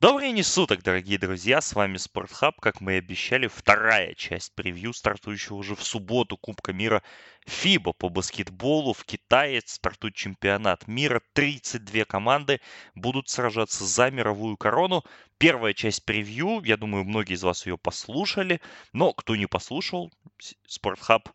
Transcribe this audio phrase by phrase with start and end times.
[0.00, 4.92] Добрый не суток, дорогие друзья, с вами Спортхаб, как мы и обещали, вторая часть превью,
[4.92, 7.02] стартующего уже в субботу Кубка мира
[7.46, 9.62] ФИБА по баскетболу в Китае.
[9.64, 12.60] Стартует чемпионат мира, 32 команды
[12.94, 15.04] будут сражаться за мировую корону.
[15.38, 18.60] Первая часть превью, я думаю, многие из вас ее послушали,
[18.92, 20.12] но кто не послушал,
[20.66, 21.30] Спортхаб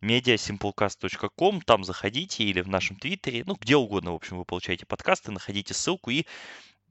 [0.00, 5.32] mediasimplecast.com, там заходите или в нашем твиттере, ну где угодно, в общем, вы получаете подкасты,
[5.32, 6.24] находите ссылку и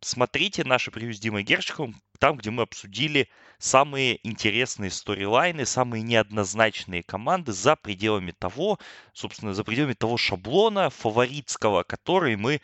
[0.01, 7.03] смотрите наши превью с Димой Герчиком, там, где мы обсудили самые интересные сторилайны, самые неоднозначные
[7.03, 8.79] команды за пределами того,
[9.13, 12.61] собственно, за пределами того шаблона фаворитского, который мы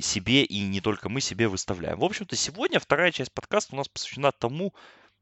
[0.00, 1.98] себе и не только мы себе выставляем.
[1.98, 4.74] В общем-то, сегодня вторая часть подкаста у нас посвящена тому,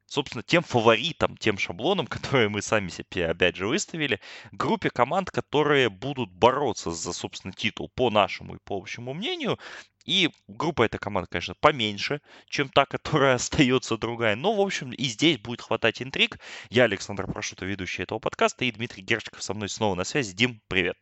[0.06, 4.20] собственно, тем фаворитам, тем шаблонам, которые мы сами себе, опять же, выставили,
[4.52, 9.58] группе команд, которые будут бороться за, собственно, титул по нашему и по общему мнению.
[10.05, 14.36] И группа эта команда, конечно, поменьше, чем та, которая остается другая.
[14.36, 16.39] Но, в общем, и здесь будет хватать интриг.
[16.69, 20.33] Я Александр Прошута, ведущий этого подкаста, и Дмитрий Герчиков со мной снова на связи.
[20.33, 20.97] Дим, привет.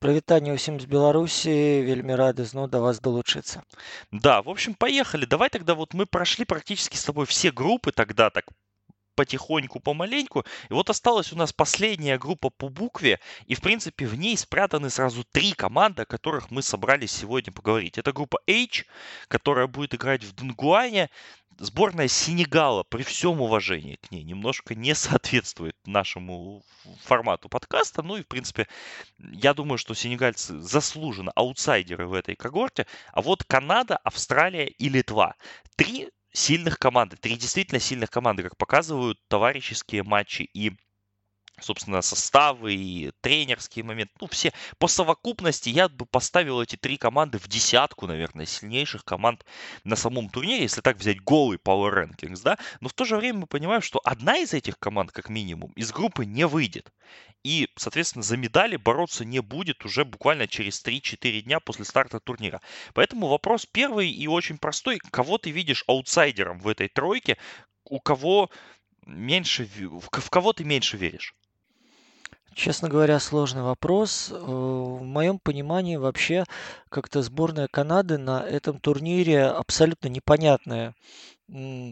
[0.00, 1.52] Прывітанне ўсім з Беларусі
[1.84, 3.60] вельмі рады зноў да вас долучыцца
[4.10, 5.26] Да, в общем, поехали.
[5.26, 8.46] Давай тогда вот мы прошли практически с тобой все группы тогда так
[9.15, 10.45] потихоньку, помаленьку.
[10.69, 14.89] И вот осталась у нас последняя группа по букве, и, в принципе, в ней спрятаны
[14.89, 17.97] сразу три команды, о которых мы собрались сегодня поговорить.
[17.97, 18.85] Это группа H,
[19.27, 21.09] которая будет играть в Дунгуане.
[21.57, 26.65] Сборная Сенегала, при всем уважении к ней, немножко не соответствует нашему
[27.05, 28.01] формату подкаста.
[28.01, 28.67] Ну и, в принципе,
[29.19, 32.87] я думаю, что сенегальцы заслуженно аутсайдеры в этой когорте.
[33.13, 35.35] А вот Канада, Австралия и Литва.
[35.77, 40.43] Три сильных команды, три действительно сильных команды, как показывают товарищеские матчи.
[40.43, 40.73] И
[41.61, 44.13] собственно, составы и тренерские моменты.
[44.19, 49.45] Ну, все по совокупности я бы поставил эти три команды в десятку, наверное, сильнейших команд
[49.83, 52.57] на самом турнире, если так взять голый Power Rankings, да.
[52.81, 55.91] Но в то же время мы понимаем, что одна из этих команд, как минимум, из
[55.91, 56.91] группы не выйдет.
[57.43, 62.59] И, соответственно, за медали бороться не будет уже буквально через 3-4 дня после старта турнира.
[62.93, 64.97] Поэтому вопрос первый и очень простой.
[64.97, 67.37] Кого ты видишь аутсайдером в этой тройке?
[67.83, 68.49] У кого
[69.05, 69.69] меньше...
[69.75, 71.35] В кого ты меньше веришь?
[72.55, 74.29] Честно говоря, сложный вопрос.
[74.31, 76.45] Э, в моем понимании вообще
[76.87, 80.95] как-то сборная Канады на этом турнире абсолютно непонятная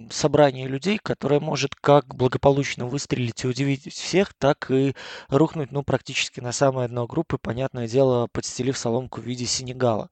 [0.10, 4.96] собрание людей, которое может как благополучно выстрелить и удивить всех, так и
[5.28, 10.10] рухнуть, ну, практически на самое дно группы, понятное дело, подстелив соломку в виде Сенегала.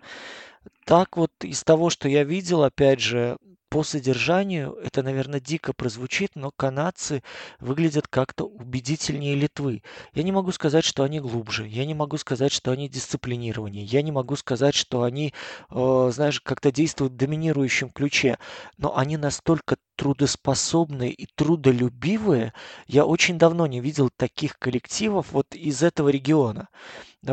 [0.85, 3.37] Так вот, из того, что я видел, опять же,
[3.71, 7.23] по содержанию это, наверное, дико прозвучит, но канадцы
[7.61, 9.81] выглядят как-то убедительнее Литвы.
[10.13, 14.01] Я не могу сказать, что они глубже, я не могу сказать, что они дисциплинированнее, я
[14.01, 15.33] не могу сказать, что они,
[15.69, 18.39] э, знаешь, как-то действуют в доминирующем ключе,
[18.77, 22.53] но они настолько трудоспособные и трудолюбивые.
[22.87, 26.67] Я очень давно не видел таких коллективов вот из этого региона.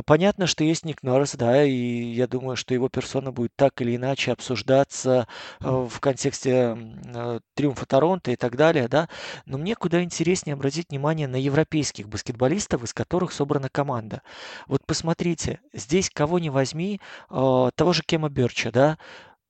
[0.04, 3.96] Понятно, что есть Ник Норрис, да, и я думаю, что его персона будет так или
[3.96, 5.26] иначе обсуждаться
[5.60, 9.08] э, в контексте э, триумфа Торонто и так далее, да.
[9.46, 14.22] Но мне куда интереснее обратить внимание на европейских баскетболистов, из которых собрана команда.
[14.66, 17.00] Вот посмотрите, здесь кого не возьми,
[17.30, 18.98] э, того же Кема Берча, да,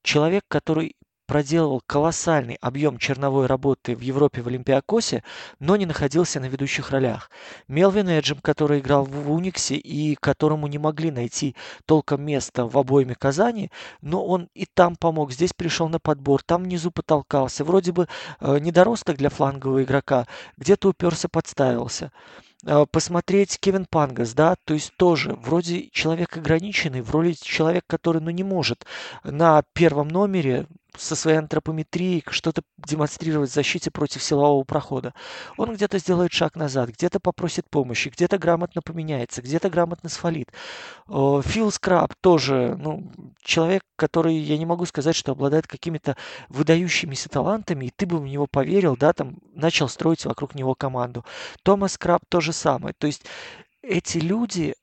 [0.03, 0.97] человек, который
[1.29, 5.23] проделывал колоссальный объем черновой работы в Европе в Олимпиакосе,
[5.61, 7.31] но не находился на ведущих ролях.
[7.69, 13.13] Мелвин Эджем, который играл в Униксе и которому не могли найти толком места в обоими
[13.13, 17.63] Казани, но он и там помог, здесь пришел на подбор, там внизу потолкался.
[17.63, 18.09] Вроде бы
[18.41, 22.11] э, недоросток для флангового игрока, где-то уперся, подставился
[22.65, 28.31] э, посмотреть Кевин Пангас, да, то есть тоже вроде человек ограниченный, вроде человек, который, ну,
[28.31, 28.87] не может
[29.25, 30.67] на первом номере
[30.99, 35.15] со своей антропометрией что-то демонстрировать в защите против силового прохода.
[35.57, 40.53] Он где-то сделает шаг назад, где-то попросит помощи, где-то грамотно поменяется, где-то грамотно сфалит.
[41.07, 43.11] Фил Скраб тоже, ну,
[43.41, 46.17] человек, который, я не могу сказать, что обладает какими-то
[46.49, 51.25] выдающимися талантами, и ты бы в него поверил, да, там, начал строить вокруг него команду.
[51.63, 52.95] Томас Скраб то же самое.
[52.99, 53.25] То есть
[53.83, 54.75] эти люди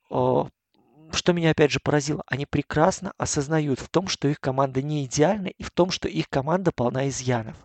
[1.16, 5.48] что меня опять же поразило, они прекрасно осознают в том, что их команда не идеальна
[5.48, 7.56] и в том, что их команда полна изъянов.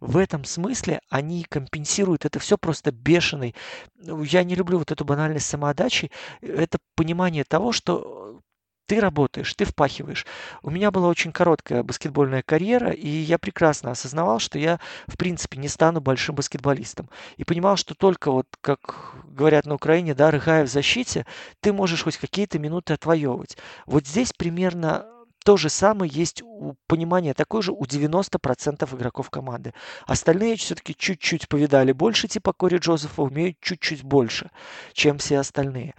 [0.00, 3.54] В этом смысле они компенсируют это все просто бешеной.
[3.96, 6.10] Ну, я не люблю вот эту банальность самоотдачи.
[6.40, 8.40] Это понимание того, что
[8.86, 10.26] ты работаешь, ты впахиваешь.
[10.62, 15.58] У меня была очень короткая баскетбольная карьера, и я прекрасно осознавал, что я, в принципе,
[15.58, 17.08] не стану большим баскетболистом.
[17.36, 21.26] И понимал, что только вот, как говорят на Украине, да, рыгая в защите,
[21.60, 23.56] ты можешь хоть какие-то минуты отвоевывать.
[23.86, 25.06] Вот здесь примерно
[25.44, 29.74] то же самое есть у понимания такое же у 90% игроков команды.
[30.06, 34.50] Остальные все-таки чуть-чуть повидали больше, типа Кори Джозефа, умеют чуть-чуть больше,
[34.94, 35.94] чем все остальные.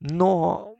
[0.00, 0.77] Но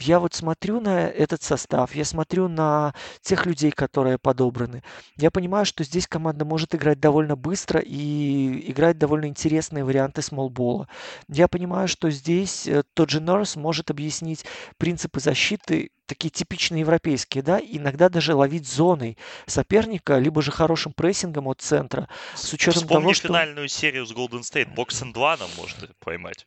[0.00, 4.82] я вот смотрю на этот состав, я смотрю на тех людей, которые подобраны.
[5.16, 10.88] Я понимаю, что здесь команда может играть довольно быстро и играть довольно интересные варианты смолбола.
[11.28, 14.44] Я понимаю, что здесь э, тот же Норрис может объяснить
[14.78, 19.16] принципы защиты такие типичные европейские, да, иногда даже ловить зоной
[19.46, 23.28] соперника, либо же хорошим прессингом от центра, с учетом Вспомни того, что...
[23.28, 26.46] финальную серию с Golden State, бокс 2 нам может поймать.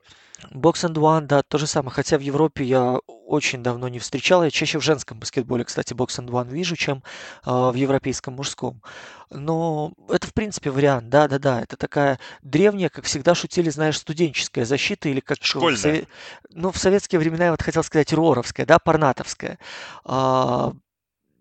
[0.51, 1.92] Box and One, да, то же самое.
[1.92, 4.44] Хотя в Европе я очень давно не встречал.
[4.44, 7.04] Я чаще в женском баскетболе, кстати, Box and One вижу, чем
[7.45, 8.81] э, в европейском мужском.
[9.30, 11.10] Но это, в принципе, вариант.
[11.10, 11.62] Да-да-да.
[11.62, 15.38] Это такая древняя, как всегда шутили, знаешь, студенческая защита или как...
[15.42, 15.78] Школьная.
[15.78, 16.07] В, сове...
[16.51, 19.57] ну, в советские времена я вот хотел сказать роровская, да, парнатовская.
[20.06, 20.74] А,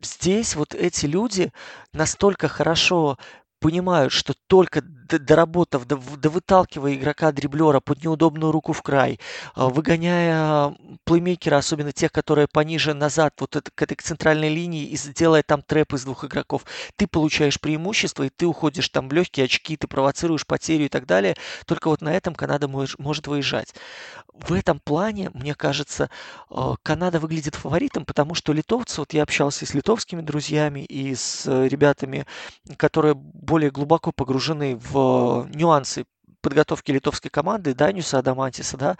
[0.01, 1.53] здесь вот эти люди
[1.93, 3.19] настолько хорошо
[3.61, 9.19] понимают, что только доработав, довыталкивая игрока дриблера под неудобную руку в край,
[9.55, 14.97] а, выгоняя плеймейкера, особенно тех, которые пониже назад, вот это, к этой центральной линии и
[14.97, 16.65] сделая там трэп из двух игроков,
[16.97, 21.07] ты получаешь преимущество, и ты уходишь там в легкие очки, ты провоцируешь потерю и так
[21.07, 21.37] далее.
[21.67, 23.75] Только вот на этом Канада может выезжать.
[24.33, 26.09] В этом плане, мне кажется,
[26.49, 31.47] а, Канада выглядит фаворитом, потому что литовцы, вот я общался с литовскими друзьями и с
[31.47, 32.27] э, ребятами,
[32.77, 36.05] которые более глубоко погружены в нюансы
[36.41, 38.97] подготовки литовской команды, Даниуса Адамантиса, да,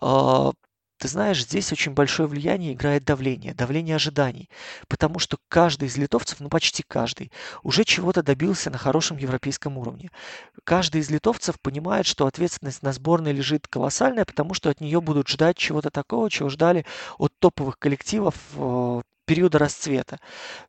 [0.00, 0.52] а,
[0.98, 4.50] ты знаешь, здесь очень большое влияние играет давление, давление ожиданий,
[4.88, 7.30] потому что каждый из литовцев, ну почти каждый,
[7.62, 10.10] уже чего-то добился на хорошем европейском уровне.
[10.64, 15.28] Каждый из литовцев понимает, что ответственность на сборной лежит колоссальная, потому что от нее будут
[15.28, 16.84] ждать чего-то такого, чего ждали
[17.16, 20.18] от топовых коллективов э, периода расцвета.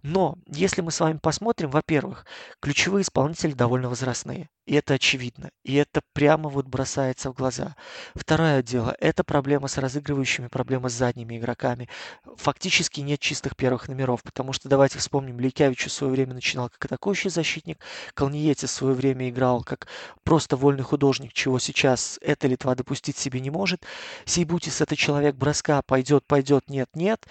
[0.03, 2.25] Но если мы с вами посмотрим, во-первых,
[2.59, 4.49] ключевые исполнители довольно возрастные.
[4.65, 5.49] И это очевидно.
[5.63, 7.75] И это прямо вот бросается в глаза.
[8.13, 11.89] Второе дело– это проблема с разыгрывающими, проблема с задними игроками.
[12.35, 16.85] Фактически нет чистых первых номеров, потому что давайте вспомним, Лейкявич в свое время начинал как
[16.85, 17.79] атакующий защитник,
[18.13, 19.87] Калниетис в свое время играл как
[20.23, 23.83] просто вольный художник, чего сейчас эта Литва допустить себе не может.
[24.25, 27.25] Сейбутис– это человек броска, пойдет, пойдет, нет, нет.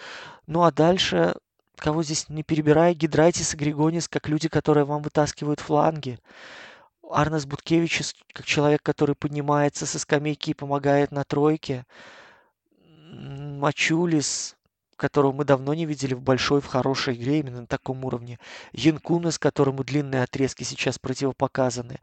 [0.49, 1.35] Ну а дальше,
[1.77, 6.19] кого здесь не перебирая, Гидрайтис и Григонис, как люди, которые вам вытаскивают фланги.
[7.11, 11.85] Арнес Буткевич, как человек, который поднимается со скамейки и помогает на тройке.
[13.13, 14.57] Мачулис,
[14.97, 18.39] которого мы давно не видели в большой, в хорошей игре, именно на таком уровне.
[18.73, 22.01] Янкунес, которому длинные отрезки сейчас противопоказаны.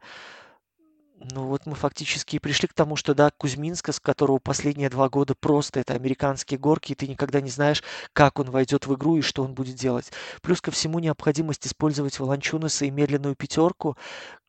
[1.18, 5.08] Ну вот мы фактически и пришли к тому, что да, Кузьминска, с которого последние два
[5.08, 7.82] года просто это американские горки, и ты никогда не знаешь,
[8.12, 10.12] как он войдет в игру и что он будет делать.
[10.42, 13.96] Плюс ко всему необходимость использовать Волончунаса и медленную пятерку,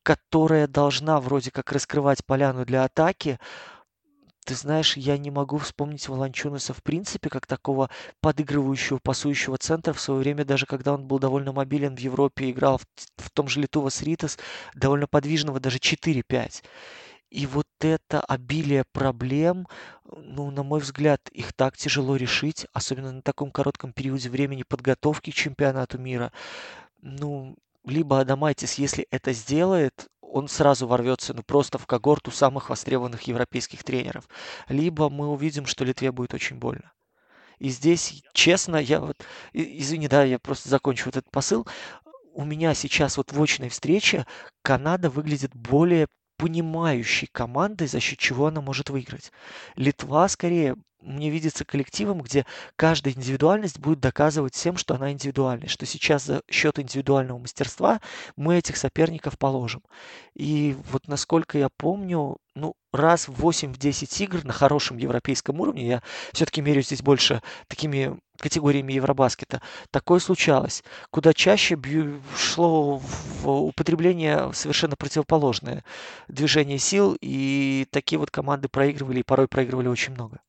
[0.02, 3.38] которая должна вроде как раскрывать поляну для атаки,
[4.48, 7.90] ты знаешь, я не могу вспомнить Волончунаса в принципе как такого
[8.22, 12.78] подыгрывающего, пасующего центра в свое время, даже когда он был довольно мобилен в Европе, играл
[12.78, 12.86] в,
[13.18, 14.38] в том же Литувас Ритас,
[14.74, 16.62] довольно подвижного, даже 4-5.
[17.28, 19.68] И вот это обилие проблем,
[20.10, 25.30] ну, на мой взгляд, их так тяжело решить, особенно на таком коротком периоде времени подготовки
[25.30, 26.32] к чемпионату мира.
[27.02, 33.22] Ну, либо Адамайтис, если это сделает, он сразу ворвется ну, просто в когорту самых востребованных
[33.22, 34.28] европейских тренеров.
[34.68, 36.92] Либо мы увидим, что Литве будет очень больно.
[37.58, 39.16] И здесь, честно, я вот,
[39.52, 41.66] извини, да, я просто закончу вот этот посыл.
[42.32, 44.26] У меня сейчас вот в очной встрече
[44.62, 46.06] Канада выглядит более
[46.36, 49.32] понимающей командой, за счет чего она может выиграть.
[49.74, 52.44] Литва скорее мне видится коллективом, где
[52.76, 58.00] каждая индивидуальность будет доказывать всем, что она индивидуальная, что сейчас за счет индивидуального мастерства
[58.36, 59.82] мы этих соперников положим.
[60.34, 66.02] И вот насколько я помню, ну, раз в 8-10 игр на хорошем европейском уровне, я
[66.32, 70.82] все-таки меряю здесь больше такими категориями Евробаскета, такое случалось.
[71.10, 75.84] Куда чаще бью, шло в употребление совершенно противоположное
[76.28, 80.40] движение сил, и такие вот команды проигрывали, и порой проигрывали очень много.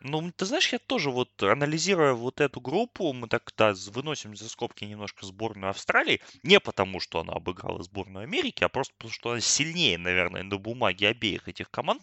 [0.00, 4.48] Ну, ты знаешь, я тоже вот, анализируя вот эту группу, мы так да, выносим за
[4.48, 9.30] скобки немножко сборную Австралии, не потому, что она обыграла сборную Америки, а просто потому, что
[9.32, 12.02] она сильнее, наверное, на бумаге обеих этих команд.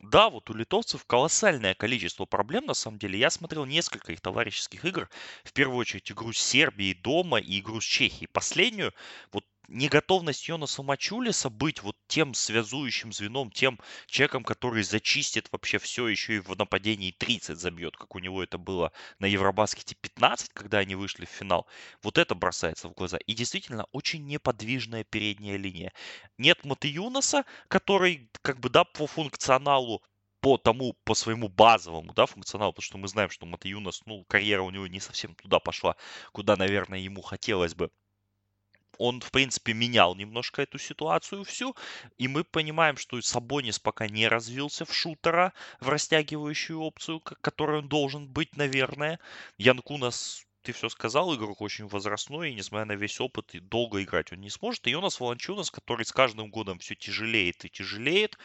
[0.00, 3.18] Да, вот у литовцев колоссальное количество проблем, на самом деле.
[3.18, 5.10] Я смотрел несколько их товарищеских игр.
[5.44, 8.28] В первую очередь игру с Сербией дома и игру с Чехией.
[8.28, 8.94] Последнюю,
[9.32, 16.08] вот неготовность Йонаса Мачулиса быть вот тем связующим звеном, тем человеком, который зачистит вообще все,
[16.08, 20.78] еще и в нападении 30 забьет, как у него это было на Евробаскете 15, когда
[20.78, 21.66] они вышли в финал,
[22.02, 23.18] вот это бросается в глаза.
[23.26, 25.92] И действительно, очень неподвижная передняя линия.
[26.38, 30.02] Нет Матеюнаса, который как бы, да, по функционалу
[30.40, 34.62] по тому, по своему базовому, да, функционалу, потому что мы знаем, что Матеюнас, ну, карьера
[34.62, 35.96] у него не совсем туда пошла,
[36.32, 37.90] куда, наверное, ему хотелось бы
[38.98, 41.74] он, в принципе, менял немножко эту ситуацию всю,
[42.18, 47.88] и мы понимаем, что Сабонис пока не развился в шутера, в растягивающую опцию, которой он
[47.88, 49.18] должен быть, наверное.
[49.58, 54.32] Янкунас ты все сказал, игрок очень возрастной, и несмотря на весь опыт, и долго играть
[54.32, 54.84] он не сможет.
[54.88, 58.36] И Йонас Волончунас, который с каждым годом все тяжелеет и тяжелеет,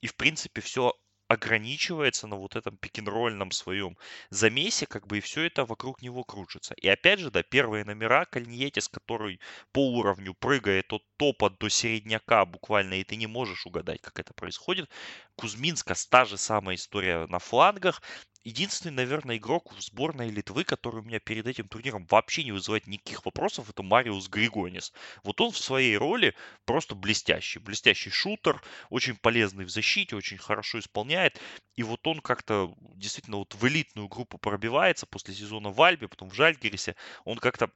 [0.00, 0.94] и, в принципе, все
[1.28, 3.96] ограничивается на вот этом пикинрольном своем
[4.30, 6.74] замесе, как бы и все это вокруг него кружится.
[6.74, 9.40] И опять же, да, первые номера Кальниетис, который
[9.72, 14.34] по уровню прыгает от топа до середняка буквально, и ты не можешь угадать, как это
[14.34, 14.88] происходит.
[15.36, 18.02] Кузьминска, та же самая история на флангах.
[18.44, 22.86] Единственный, наверное, игрок в сборной Литвы, который у меня перед этим турниром вообще не вызывает
[22.86, 24.92] никаких вопросов, это Мариус Григонис.
[25.22, 26.34] Вот он в своей роли
[26.66, 27.58] просто блестящий.
[27.58, 31.40] Блестящий шутер, очень полезный в защите, очень хорошо исполняет.
[31.74, 36.28] И вот он как-то действительно вот в элитную группу пробивается после сезона в Альбе, потом
[36.28, 36.96] в Жальгерисе.
[37.24, 37.70] Он как-то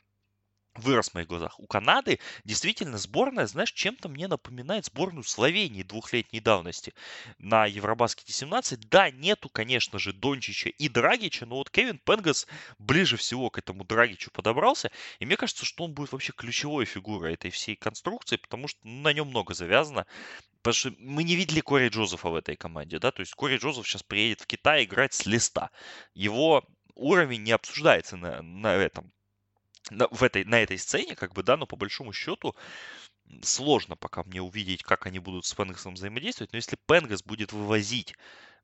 [0.81, 1.59] вырос в моих глазах.
[1.59, 6.95] У Канады действительно сборная, знаешь, чем-то мне напоминает сборную Словении двухлетней давности
[7.39, 8.89] на Евробаскете 17.
[8.89, 12.47] Да, нету, конечно же, Дончича и Драгича, но вот Кевин Пенгас
[12.79, 14.91] ближе всего к этому Драгичу подобрался.
[15.19, 19.03] И мне кажется, что он будет вообще ключевой фигурой этой всей конструкции, потому что ну,
[19.03, 20.07] на нем много завязано.
[20.63, 23.87] Потому что мы не видели Кори Джозефа в этой команде, да, то есть Кори Джозеф
[23.87, 25.71] сейчас приедет в Китай играть с листа.
[26.15, 29.13] Его уровень не обсуждается на, на этом
[29.90, 32.54] на, в этой, на этой сцене, как бы, да, но по большому счету
[33.42, 38.14] сложно пока мне увидеть, как они будут с Пенгасом взаимодействовать, но если Пенгас будет вывозить,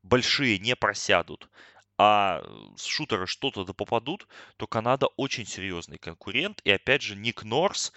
[0.03, 1.49] большие не просядут,
[1.97, 2.43] а
[2.77, 4.27] с шутера что-то да попадут,
[4.57, 6.61] то Канада очень серьезный конкурент.
[6.65, 7.93] И опять же, Ник Норс,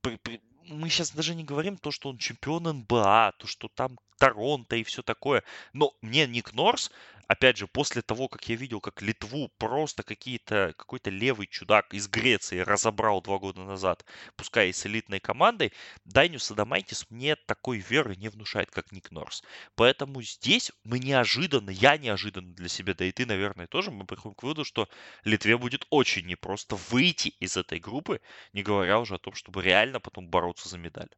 [0.00, 3.98] при, при, мы сейчас даже не говорим то, что он чемпион НБА, то, что там
[4.18, 5.42] Торонто и все такое.
[5.72, 6.90] Но мне Ник Норс
[7.28, 12.08] опять же, после того, как я видел, как Литву просто какие-то, какой-то левый чудак из
[12.08, 14.04] Греции разобрал два года назад,
[14.36, 15.72] пускай и с элитной командой,
[16.04, 19.42] Дайню Садамайтис мне такой веры не внушает, как Ник Норс.
[19.74, 24.34] Поэтому здесь мы неожиданно, я неожиданно для себя, да и ты, наверное, тоже, мы приходим
[24.34, 24.88] к выводу, что
[25.24, 28.20] Литве будет очень непросто выйти из этой группы,
[28.52, 31.10] не говоря уже о том, чтобы реально потом бороться за медаль.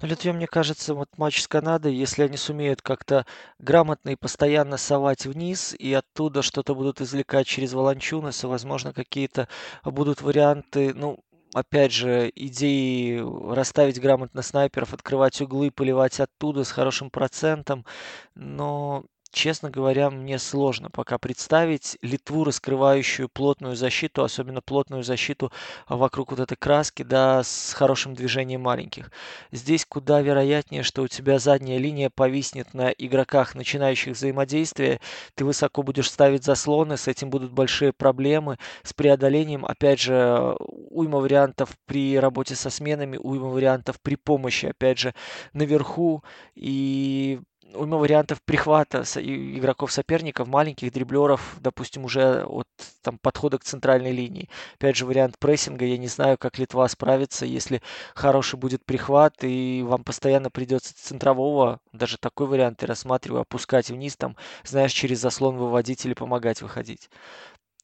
[0.00, 3.26] Ну, Литве, мне кажется, вот матч с Канадой, если они сумеют как-то
[3.58, 9.48] грамотно и постоянно совать вниз, и оттуда что-то будут извлекать через Волончунаса, возможно, какие-то
[9.84, 11.18] будут варианты, ну,
[11.52, 13.20] опять же, идеи
[13.52, 17.84] расставить грамотно снайперов, открывать углы, поливать оттуда с хорошим процентом,
[18.36, 25.52] но Честно говоря, мне сложно пока представить Литву, раскрывающую плотную защиту, особенно плотную защиту
[25.86, 29.10] вокруг вот этой краски, да, с хорошим движением маленьких.
[29.52, 34.98] Здесь куда вероятнее, что у тебя задняя линия повиснет на игроках, начинающих взаимодействие,
[35.34, 41.18] ты высоко будешь ставить заслоны, с этим будут большие проблемы, с преодолением, опять же, уйма
[41.18, 45.14] вариантов при работе со сменами, уйма вариантов при помощи, опять же,
[45.52, 47.40] наверху, и
[47.74, 52.66] уйма вариантов прихвата игроков соперников, маленьких дриблеров, допустим, уже от
[53.02, 54.48] там, подхода к центральной линии.
[54.74, 57.82] Опять же, вариант прессинга, я не знаю, как Литва справится, если
[58.14, 64.16] хороший будет прихват, и вам постоянно придется центрового, даже такой вариант я рассматриваю, опускать вниз,
[64.16, 67.10] там, знаешь, через заслон выводить или помогать выходить.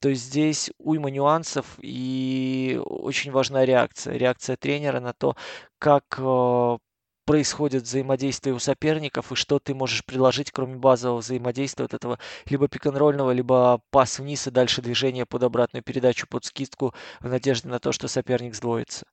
[0.00, 4.18] То есть здесь уйма нюансов и очень важна реакция.
[4.18, 5.34] Реакция тренера на то,
[5.78, 6.78] как э,
[7.24, 12.68] происходит взаимодействие у соперников и что ты можешь предложить, кроме базового взаимодействия вот этого либо
[12.68, 17.80] пик-н-ролльного, либо пас вниз и дальше движение под обратную передачу под скидку в надежде на
[17.80, 19.06] то, что соперник сдвоится.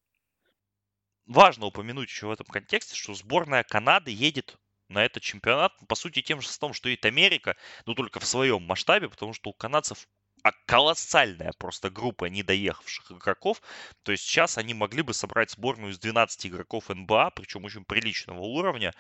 [1.26, 4.58] Важно упомянуть еще в этом контексте, что сборная Канады едет
[4.90, 8.64] на этот чемпионат, по сути, тем же составом, что и Америка, но только в своем
[8.64, 10.08] масштабе, потому что у канадцев
[10.44, 13.62] а колоссальная просто группа недоехавших игроков.
[14.04, 18.40] То есть сейчас они могли бы собрать сборную из 12 игроков НБА, причем очень приличного
[18.40, 18.94] уровня,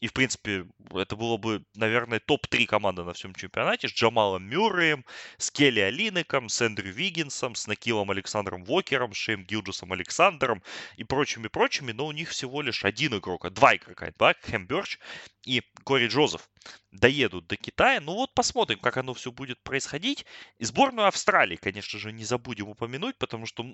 [0.00, 5.04] и, в принципе, это было бы, наверное, топ-3 команды на всем чемпионате с Джамалом Мюрреем,
[5.38, 10.62] с Келли Алинеком, с Эндрю Виггинсом, с Накилом Александром Вокером, с Шейм Гилджусом Александром
[10.96, 14.98] и прочими-прочими, но у них всего лишь один игрок, а два игрока, да, Хэм Бёрч
[15.44, 16.48] и Кори Джозеф
[16.92, 18.00] доедут до Китая.
[18.00, 20.26] Ну вот посмотрим, как оно все будет происходить.
[20.58, 23.64] И сборную Австралии, конечно же, не забудем упомянуть, потому что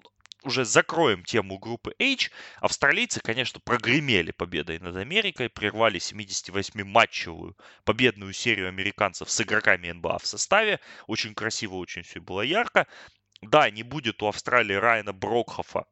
[0.44, 2.30] уже закроем тему группы H.
[2.60, 10.26] Австралийцы, конечно, прогремели победой над Америкой, прервали 78-матчевую победную серию американцев с игроками НБА в
[10.26, 10.80] составе.
[11.06, 12.86] Очень красиво, очень все было ярко.
[13.42, 15.86] Да, не будет у Австралии Райана Брокхофа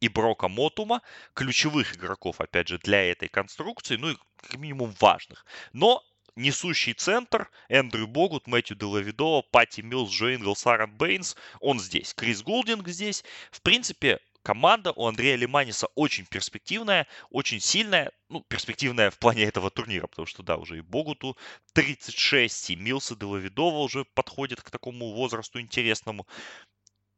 [0.00, 1.00] и Брока Мотума,
[1.34, 5.46] ключевых игроков, опять же, для этой конструкции, ну и как минимум важных.
[5.72, 6.02] Но
[6.36, 12.12] несущий центр, Эндрю Богут, Мэтью Делаведова, Пати Милс, Джо Инглс, Аарон Бейнс, он здесь.
[12.14, 13.24] Крис Голдинг здесь.
[13.50, 19.70] В принципе, команда у Андрея Лиманиса очень перспективная, очень сильная, ну, перспективная в плане этого
[19.70, 21.36] турнира, потому что, да, уже и Богуту
[21.72, 26.28] 36, и Милс, и Делаведова уже подходит к такому возрасту интересному.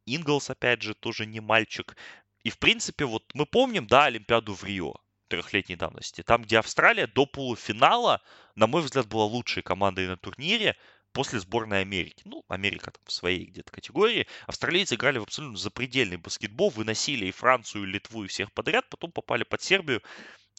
[0.07, 1.95] Инглс, опять же, тоже не мальчик.
[2.43, 4.95] И, в принципе, вот мы помним, да, Олимпиаду в Рио
[5.27, 6.23] трехлетней давности.
[6.23, 8.23] Там, где Австралия до полуфинала,
[8.55, 10.75] на мой взгляд, была лучшей командой на турнире
[11.13, 12.23] после сборной Америки.
[12.25, 14.27] Ну, Америка там в своей где-то категории.
[14.47, 19.11] Австралийцы играли в абсолютно запредельный баскетбол, выносили и Францию, и Литву, и всех подряд, потом
[19.11, 20.01] попали под Сербию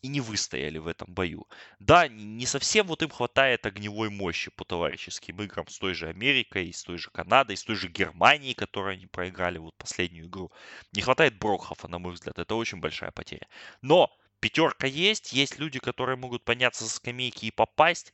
[0.02, 1.46] и не выстояли в этом бою.
[1.78, 6.72] Да, не совсем вот им хватает огневой мощи по товарищеским играм с той же Америкой,
[6.72, 10.50] с той же Канадой, с той же Германией, которую они проиграли вот последнюю игру.
[10.92, 13.46] Не хватает Брокхофа, на мой взгляд, это очень большая потеря.
[13.82, 18.12] Но пятерка есть, есть люди, которые могут подняться со скамейки и попасть.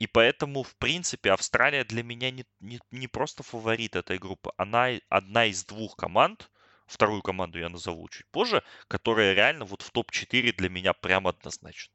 [0.00, 4.50] И поэтому, в принципе, Австралия для меня не, не, не просто фаворит этой группы.
[4.56, 6.50] Она одна из двух команд,
[6.86, 11.92] вторую команду я назову чуть позже, которая реально вот в топ-4 для меня прям однозначно.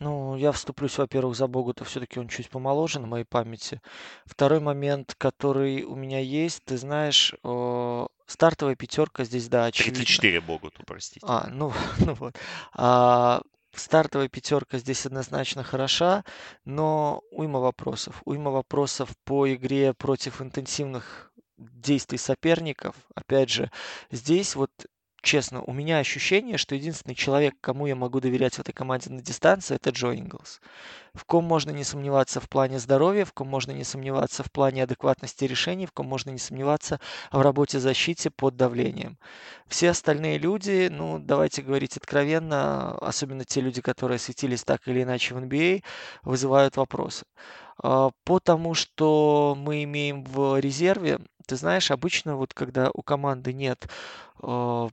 [0.00, 3.80] Ну, я вступлюсь, во-первых, за Богута, все-таки он чуть помоложе на моей памяти.
[4.24, 9.96] Второй момент, который у меня есть, ты знаешь, о, стартовая пятерка здесь, да, очевидно.
[9.98, 11.26] 34 Богуту, простите.
[11.26, 12.34] А, ну, ну вот.
[12.74, 13.42] А,
[13.78, 16.24] стартовая пятерка здесь однозначно хороша,
[16.64, 18.22] но уйма вопросов.
[18.24, 22.94] Уйма вопросов по игре против интенсивных действий соперников.
[23.14, 23.70] Опять же,
[24.10, 24.70] здесь вот
[25.28, 29.20] честно, у меня ощущение, что единственный человек, кому я могу доверять в этой команде на
[29.20, 30.62] дистанции, это Джо Инглс.
[31.12, 34.84] В ком можно не сомневаться в плане здоровья, в ком можно не сомневаться в плане
[34.84, 36.98] адекватности решений, в ком можно не сомневаться
[37.30, 39.18] в работе защиты под давлением.
[39.66, 45.34] Все остальные люди, ну, давайте говорить откровенно, особенно те люди, которые светились так или иначе
[45.34, 45.82] в NBA,
[46.24, 47.26] а, вызывают вопросы.
[47.82, 53.52] А, по тому, что мы имеем в резерве, ты знаешь, обычно вот когда у команды
[53.52, 53.88] нет
[54.40, 54.88] а,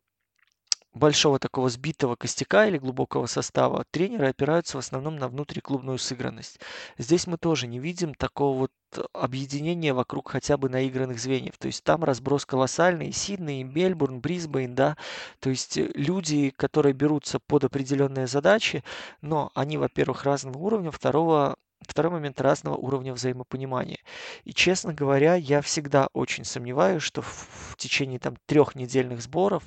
[0.95, 6.60] большого такого сбитого костяка или глубокого состава, тренеры опираются в основном на внутриклубную сыгранность.
[6.97, 8.71] Здесь мы тоже не видим такого вот
[9.13, 11.58] объединения вокруг хотя бы наигранных звеньев.
[11.58, 13.12] То есть там разброс колоссальный.
[13.12, 14.97] Сидней, Мельбурн, Брисбейн, да.
[15.39, 18.84] То есть э, люди, которые берутся под определенные задачи,
[19.21, 23.99] но они, во-первых, разного уровня, второго Второй момент разного уровня взаимопонимания.
[24.43, 29.63] И, честно говоря, я всегда очень сомневаюсь, что в, течение там трех недельных сборов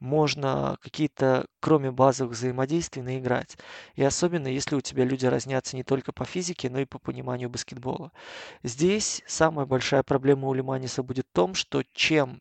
[0.00, 3.56] можно какие-то, кроме базовых взаимодействий, наиграть.
[3.94, 7.48] И особенно, если у тебя люди разнятся не только по физике, но и по пониманию
[7.48, 8.12] баскетбола.
[8.62, 12.40] Здесь самая большая проблема у Лиманиса будет в том, что чем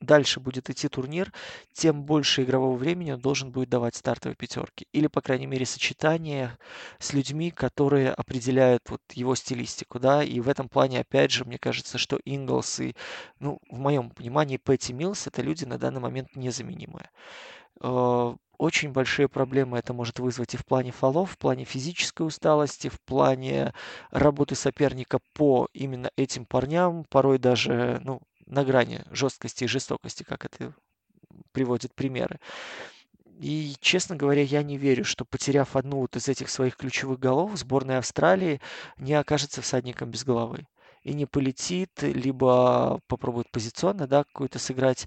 [0.00, 1.32] дальше будет идти турнир,
[1.72, 4.86] тем больше игрового времени он должен будет давать стартовой пятерке.
[4.92, 6.56] Или, по крайней мере, сочетание
[6.98, 11.58] с людьми, которые определяют вот его стилистику, да, и в этом плане, опять же, мне
[11.58, 12.94] кажется, что Инглс и,
[13.40, 17.10] ну, в моем понимании, Пэтти Милс это люди на данный момент незаменимые.
[17.80, 22.88] Э, очень большие проблемы это может вызвать и в плане фолов, в плане физической усталости,
[22.88, 23.72] в плане
[24.10, 30.44] работы соперника по именно этим парням, порой даже, ну, на грани жесткости и жестокости, как
[30.44, 30.74] это
[31.52, 32.40] приводит примеры.
[33.40, 37.56] И, честно говоря, я не верю, что потеряв одну вот из этих своих ключевых голов,
[37.56, 38.60] сборная Австралии
[38.96, 40.66] не окажется всадником без головы.
[41.04, 45.06] И не полетит, либо попробует позиционно, да, какую-то сыграть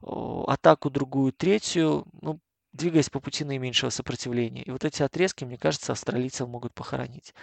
[0.00, 2.38] атаку, другую, третью, ну,
[2.72, 4.62] двигаясь по пути наименьшего сопротивления.
[4.62, 7.34] И вот эти отрезки, мне кажется, австралийцев могут похоронить.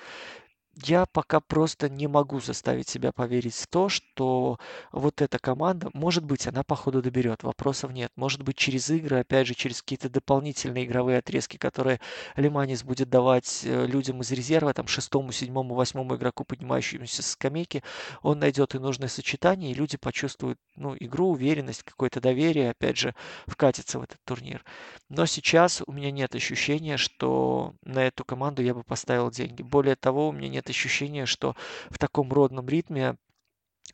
[0.86, 4.60] Я пока просто не могу заставить себя поверить в то, что
[4.92, 8.12] вот эта команда, может быть, она по ходу доберет, вопросов нет.
[8.16, 12.00] Может быть, через игры, опять же, через какие-то дополнительные игровые отрезки, которые
[12.36, 17.84] Лиманис будет давать э, людям из резерва, там, шестому, седьмому, восьмому игроку, поднимающемуся с скамейки,
[18.22, 23.16] он найдет и нужное сочетание, и люди почувствуют, ну, игру, уверенность, какое-то доверие, опять же,
[23.48, 24.64] вкатится в этот турнир.
[25.10, 29.62] Но сейчас у меня нет ощущения, что на эту команду я бы поставил деньги.
[29.62, 31.56] Более того, у меня нет ощущения, что
[31.90, 33.16] в таком родном ритме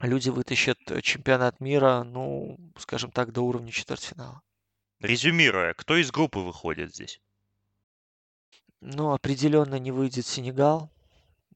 [0.01, 4.41] люди вытащат чемпионат мира, ну, скажем так, до уровня четвертьфинала.
[4.99, 7.21] Резюмируя, кто из группы выходит здесь?
[8.81, 10.91] Ну, определенно не выйдет Сенегал,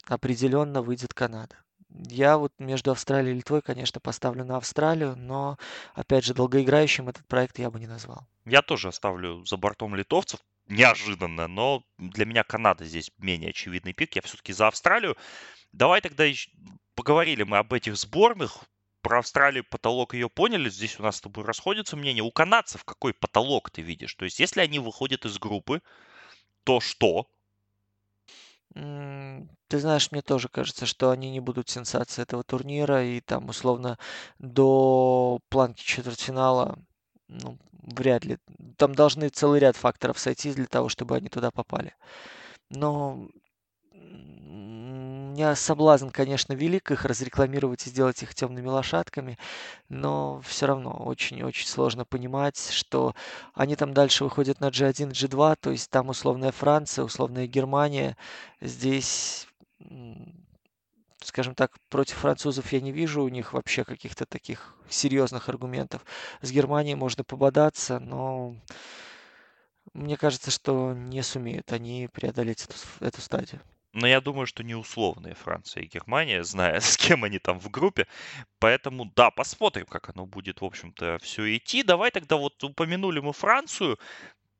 [0.06, 1.56] определенно выйдет Канада.
[1.90, 5.58] Я вот между Австралией и Литвой, конечно, поставлю на Австралию, но,
[5.96, 8.28] опять же, долгоиграющим этот проект я бы не назвал.
[8.46, 10.40] Я тоже оставлю за бортом литовцев.
[10.70, 14.16] Неожиданно, но для меня Канада здесь менее очевидный пик.
[14.16, 15.18] Я все-таки за Австралию.
[15.72, 16.26] Давай тогда
[16.94, 18.60] поговорили мы об этих сборных.
[19.02, 20.70] Про Австралию потолок ее поняли.
[20.70, 22.22] Здесь у нас с тобой расходятся мнения.
[22.22, 24.14] У канадцев какой потолок ты видишь?
[24.14, 25.82] То есть, если они выходят из группы,
[26.66, 27.28] то что?
[28.76, 33.98] Ты знаешь, мне тоже кажется, что они не будут сенсацией этого турнира, и там условно
[34.38, 36.78] до планки четвертьфинала,
[37.30, 38.38] ну, вряд ли.
[38.78, 41.96] Там должны целый ряд факторов сойти для того, чтобы они туда попали.
[42.70, 43.30] Но
[45.39, 49.38] меня соблазн, конечно, велик их разрекламировать и сделать их темными лошадками,
[49.88, 53.15] но все равно очень-очень сложно понимать, что
[53.54, 58.18] они там дальше выходят на G1, G2, то есть там условная Франция, условная Германия.
[58.60, 59.48] Здесь
[61.24, 66.04] скажем так, против французов я не вижу у них вообще каких-то таких серьезных аргументов.
[66.42, 68.56] С Германией можно пободаться, но
[69.94, 73.62] мне кажется, что не сумеют они преодолеть эту, эту стадию.
[73.92, 77.70] Но я думаю, что не условные Франция и Германия, зная, с кем они там в
[77.70, 78.08] группе.
[78.60, 81.84] Поэтому, да, посмотрим, как оно будет, в общем-то, все идти.
[81.84, 84.00] Давай тогда вот упомянули мы Францию.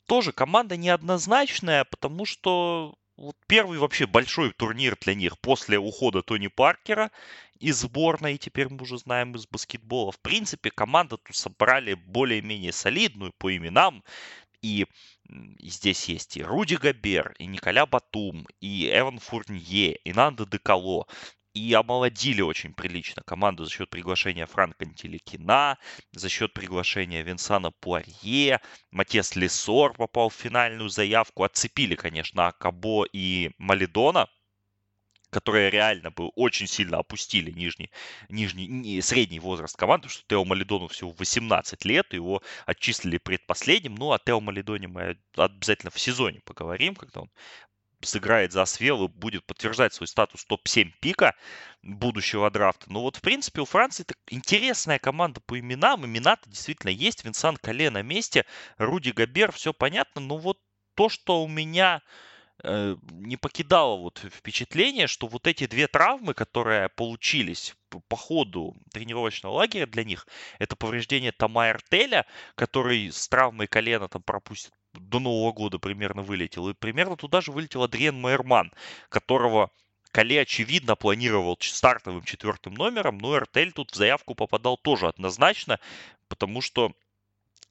[0.08, 6.48] Тоже команда неоднозначная, потому что вот первый вообще большой турнир для них после ухода Тони
[6.48, 7.12] Паркера
[7.60, 10.14] из сборной, теперь мы уже знаем из баскетбола.
[10.14, 14.04] В принципе, команда тут собрали более-менее солидную по именам.
[14.62, 14.88] И
[15.62, 21.06] здесь есть и Руди Габер, и Николя Батум, и Эван Фурнье, и Нанда Декало.
[21.60, 25.78] И омолодили очень прилично команду за счет приглашения Франка Антиликина,
[26.14, 28.62] за счет приглашения Винсана Пуарье.
[28.92, 31.44] Матес Лесор попал в финальную заявку.
[31.44, 34.30] Отцепили, конечно, Акабо и Малидона,
[35.32, 37.92] которые реально бы очень сильно опустили нижний,
[38.30, 43.96] нижний, средний возраст команды, потому что Тео Малидону всего 18 лет, его отчислили предпоследним.
[43.96, 47.30] Ну, о Тео Малидоне мы обязательно в сезоне поговорим, когда он
[48.02, 51.36] сыграет за Свел и будет подтверждать свой статус топ-7 пика
[51.82, 52.92] будущего драфта.
[52.92, 56.06] Но вот, в принципе, у Франции это интересная команда по именам.
[56.06, 57.24] Имена-то действительно есть.
[57.24, 58.46] Винсан Кале на месте,
[58.78, 60.22] Руди Габер, все понятно.
[60.22, 60.60] Но вот
[60.96, 62.02] то, что у меня
[62.64, 69.54] Э, не покидало вот впечатление, что вот эти две травмы, которые получились по ходу тренировочного
[69.54, 70.28] лагеря для них,
[70.60, 72.26] это повреждение Тома Артеля,
[72.56, 76.70] который с травмой колена там пропустит до Нового года примерно вылетел.
[76.70, 78.72] И примерно туда же вылетел Адриен Майерман,
[79.10, 79.72] которого
[80.12, 85.80] Кале, очевидно, планировал стартовым четвертым номером, но Артель тут в заявку попадал тоже однозначно,
[86.28, 86.94] потому что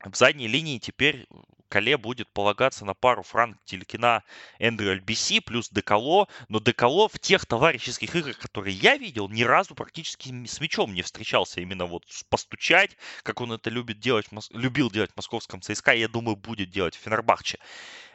[0.04, 1.26] в задней линии теперь
[1.68, 4.22] Кале будет полагаться на пару Франк Телекина
[4.58, 9.74] Эндрю Альбиси плюс Декало, но Декало в тех товарищеских играх, которые я видел, ни разу
[9.74, 11.61] практически с мячом не встречался.
[11.61, 16.37] Именно вот постучать, как он это любит делать, любил делать в московском ЦСКА, я думаю,
[16.37, 17.58] будет делать в Фенербахче.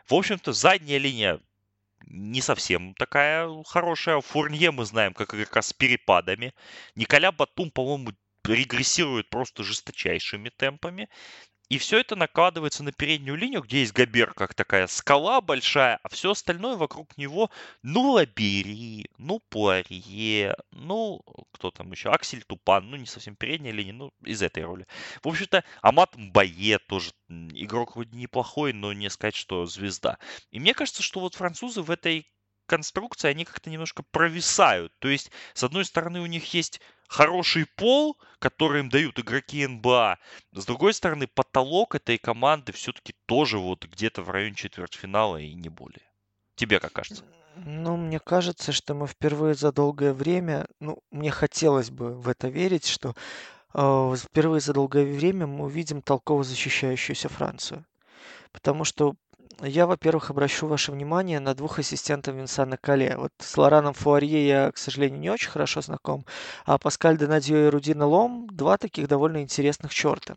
[0.08, 1.39] В общем-то, задняя линия
[2.06, 4.19] не совсем такая хорошая.
[4.22, 6.54] Фурнье мы знаем как игрока с перепадами.
[6.96, 11.08] Николя Батум, по-моему, регрессирует просто жесточайшими темпами.
[11.74, 16.10] И все это накладывается на переднюю линию, где есть Габер как такая скала большая, а
[16.10, 17.50] все остальное вокруг него,
[17.82, 23.94] ну, Лабери, ну, Пуарье, ну, кто там еще, Аксель Тупан, ну, не совсем передняя линия,
[23.94, 24.86] ну, из этой роли.
[25.24, 30.20] В общем-то, Амат Мбае тоже игрок вроде неплохой, но не сказать, что звезда.
[30.52, 32.28] И мне кажется, что вот французы в этой
[32.65, 34.93] конструкции, они как-то немножко провисают.
[34.99, 40.17] То есть, с одной стороны, у них есть хороший пол, который им дают игроки НБА.
[40.52, 45.69] С другой стороны, потолок этой команды все-таки тоже вот где-то в районе четвертьфинала и не
[45.69, 46.06] более.
[46.56, 47.23] Тебе как кажется?
[47.56, 52.47] Ну, мне кажется, что мы впервые за долгое время, ну, мне хотелось бы в это
[52.47, 53.13] верить, что
[53.73, 57.86] э, впервые за долгое время мы увидим толково защищающуюся Францию.
[58.52, 59.15] Потому что
[59.62, 63.15] Я, во-первых, обращу ваше внимание на двух ассистентов Винсана Кале.
[63.17, 66.25] Вот с Лораном Фуарье я, к сожалению, не очень хорошо знаком,
[66.65, 70.36] а Паскаль Денадье и Рудина Лом– два таких довольно интересных черта.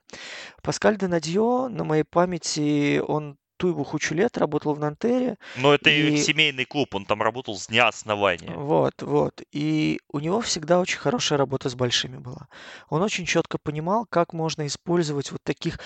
[0.63, 5.37] Паскаль Денадье, на моей памяти, он ту его кучу лет работал в Нантере.
[5.57, 8.53] Но это и семейный клуб, он там работал с дня основания.
[8.55, 9.43] Вот, вот.
[9.53, 12.49] И у него всегда очень хорошая работа с большими была.
[12.89, 15.81] Он очень четко понимал, как можно использовать вот таких,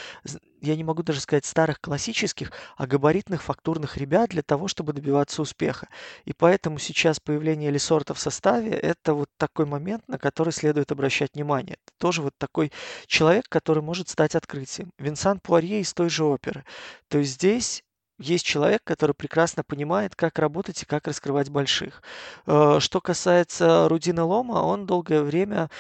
[0.61, 5.43] я не могу даже сказать старых классических, а габаритных фактурных ребят для того, чтобы добиваться
[5.43, 5.89] успеха.
[6.25, 11.35] И поэтому сейчас появление Лесорта в составе– это вот такой момент, на который следует обращать
[11.35, 11.77] внимание.
[11.87, 12.73] Это тоже вот такой
[13.07, 14.93] человек, который может стать открытием.
[14.99, 16.65] Винсан Пуарье из той же оперы.
[17.09, 17.83] То есть здесь
[18.21, 22.03] есть человек, который прекрасно понимает, как работать и как раскрывать больших.
[22.47, 25.71] Э, что касается Рудина Лома, он долгое время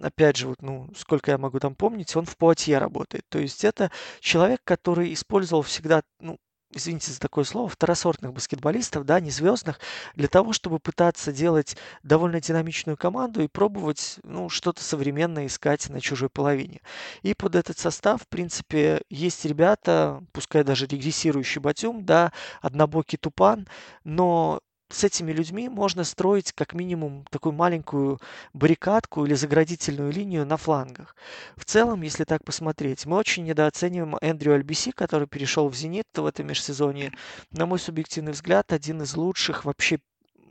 [0.00, 3.24] опять же, вот, ну, сколько я могу там помнить, он в Пуатье работает.
[3.28, 6.38] То есть это человек, который использовал всегда, ну,
[6.74, 9.78] извините за такое слово, второсортных баскетболистов, да, не звездных,
[10.14, 16.00] для того, чтобы пытаться делать довольно динамичную команду и пробовать, ну, что-то современное искать на
[16.00, 16.80] чужой половине.
[17.22, 23.68] И под этот состав, в принципе, есть ребята, пускай даже регрессирующий Батюм, да, однобокий Тупан,
[24.04, 24.60] но
[24.92, 28.20] с этими людьми можно строить как минимум такую маленькую
[28.52, 31.16] баррикадку или заградительную линию на флангах.
[31.56, 36.26] В целом, если так посмотреть, мы очень недооцениваем Эндрю Альбиси, который перешел в «Зенит» в
[36.26, 37.12] этом межсезонье.
[37.50, 39.98] На мой субъективный взгляд, один из лучших вообще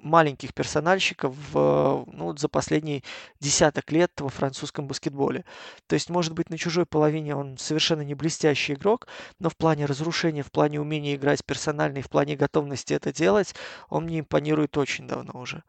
[0.01, 3.03] маленьких персональщиков в, ну, за последние
[3.39, 5.45] десяток лет во французском баскетболе.
[5.87, 9.07] То есть, может быть, на чужой половине он совершенно не блестящий игрок,
[9.39, 13.55] но в плане разрушения, в плане умения играть персонально и в плане готовности это делать,
[13.89, 15.63] он мне импонирует очень давно уже.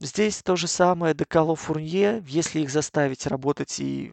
[0.00, 4.12] Здесь то же самое Декало Фурнье, если их заставить работать и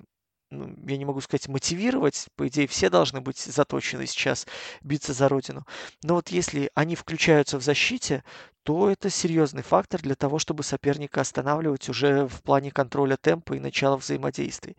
[0.49, 4.47] ну, я не могу сказать мотивировать, по идее все должны быть заточены сейчас
[4.81, 5.65] биться за родину.
[6.03, 8.23] Но вот если они включаются в защите,
[8.67, 13.61] то это серьезный фактор для того, чтобы соперника останавливать уже в плане контроля темпа и
[13.61, 14.75] начала взаимодействий.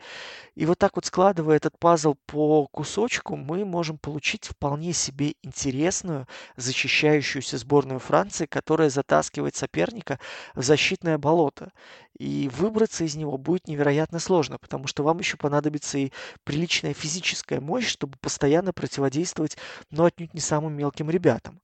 [0.54, 6.28] И вот так вот складывая этот пазл по кусочку, мы можем получить вполне себе интересную
[6.56, 10.20] защищающуюся сборную Франции, которая затаскивает соперника
[10.54, 11.72] в защитное болото.
[12.18, 16.12] И выбраться из него будет невероятно сложно, потому что вам еще понадобится и
[16.44, 19.56] приличная физическая мощь, чтобы постоянно противодействовать,
[19.90, 21.60] но отнюдь не самым мелким ребятам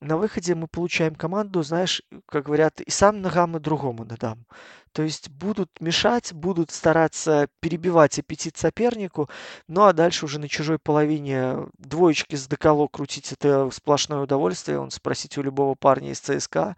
[0.00, 4.46] на выходе мы получаем команду, знаешь, как говорят, и сам ногам, и другому ногам.
[4.92, 9.28] То есть будут мешать, будут стараться перебивать аппетит сопернику,
[9.68, 14.78] ну а дальше уже на чужой половине двоечки с деколо крутить это сплошное удовольствие.
[14.78, 16.76] Он спросить у любого парня из ЦСКА,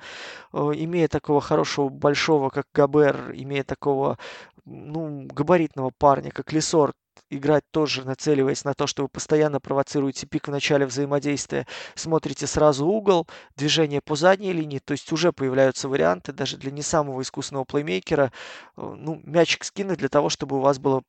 [0.53, 4.19] э, имея такого хорошего большого, как Габер, имея такого
[4.65, 6.95] ну, габаритного парня, как Лесор,
[7.31, 12.87] играть тоже нацеливаясь на то, что вы постоянно провоцируете пик в начале взаимодействия, смотрите сразу
[12.87, 13.27] угол,
[13.57, 18.33] движение по задней линии, то есть уже появляются варианты даже для не самого искусного плеймейкера,
[18.77, 21.03] э, ну, мячик скинуть для того, чтобы у вас было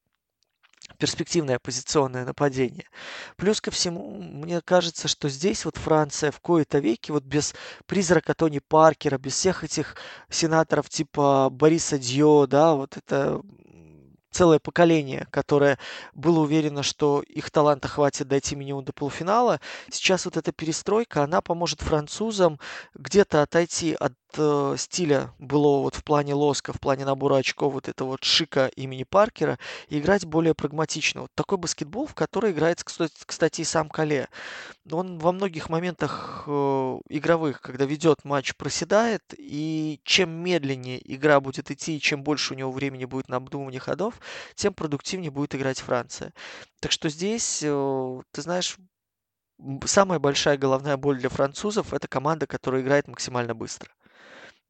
[0.97, 2.85] перспективное позиционное нападение.
[3.37, 7.53] Плюс ко всему, мне кажется, что здесь вот Франция в кои-то веки, вот без
[7.85, 9.95] призрака Тони Паркера, без всех этих
[10.29, 13.41] сенаторов типа Бориса Дьо, да, вот это
[14.31, 15.77] целое поколение, которое
[16.13, 19.59] было уверено, что их таланта хватит дойти минимум до полуфинала.
[19.89, 22.59] Сейчас вот эта перестройка, она поможет французам
[22.93, 27.87] где-то отойти от э, стиля было вот в плане лоска, в плане набора очков вот
[27.87, 31.21] это вот шика имени Паркера и играть более прагматично.
[31.21, 34.29] Вот такой баскетбол, в который играет, кстати, и сам Кале.
[34.91, 41.71] Он во многих моментах э, игровых, когда ведет матч, проседает, и чем медленнее игра будет
[41.71, 44.18] идти, чем больше у него времени будет на обдумывание ходов,
[44.55, 46.33] тем продуктивнее будет играть Франция.
[46.79, 48.77] Так что здесь, э, ты знаешь,
[49.85, 53.91] самая большая головная боль для французов– это команда, которая играет максимально быстро.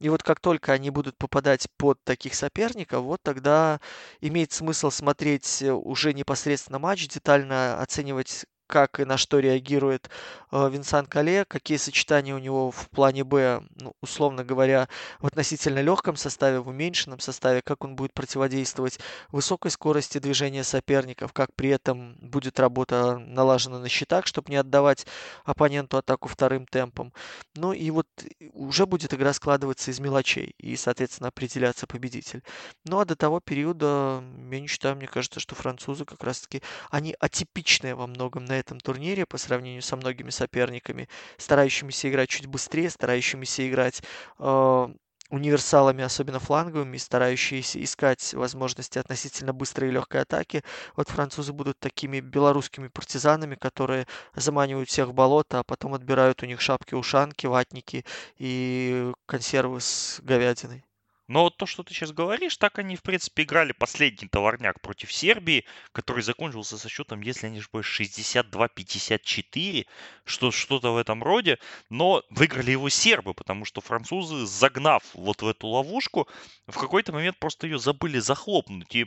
[0.00, 3.80] И вот как только они будут попадать под таких соперников, вот тогда
[4.20, 10.08] имеет смысл смотреть э, уже непосредственно матч, детально оценивать как и на что реагирует
[10.52, 15.80] э, Винсан Кале, какие сочетания у него в плане Б, ну, условно говоря, в относительно
[15.80, 19.00] легком составе, в уменьшенном составе, как он будет противодействовать
[19.32, 25.04] высокой скорости движения соперников, как при этом будет работа налажена на счетах, чтобы не отдавать
[25.44, 27.12] оппоненту атаку вторым темпом.
[27.56, 28.06] Ну и вот
[28.52, 32.44] уже будет игра складываться из мелочей и, соответственно, определяться победитель.
[32.84, 37.16] Ну а до того периода, я не считаю, мне кажется, что французы как раз-таки, они
[37.18, 42.90] атипичные во многом на этом турнире по сравнению со многими соперниками, старающимися играть чуть быстрее,
[42.90, 44.02] старающимися играть
[44.38, 44.88] э,
[45.30, 50.62] универсалами, особенно фланговыми, старающиеся искать возможности относительно быстрой и легкой атаки.
[50.96, 56.46] Вот французы будут такими белорусскими партизанами, которые заманивают всех в болото, а потом отбирают у
[56.46, 58.04] них шапки-ушанки, ватники
[58.36, 60.84] и консервы с говядиной.
[61.30, 65.64] Но то, что ты сейчас говоришь, так они, в принципе, играли последний товарняк против Сербии,
[65.92, 69.86] который закончился со счетом, если я не ошибаюсь, 62-54,
[70.24, 71.60] что, что-то в этом роде.
[71.88, 76.26] Но выиграли его сербы, потому что французы, загнав вот в эту ловушку,
[76.66, 78.92] в какой-то момент просто ее забыли захлопнуть.
[78.96, 79.06] И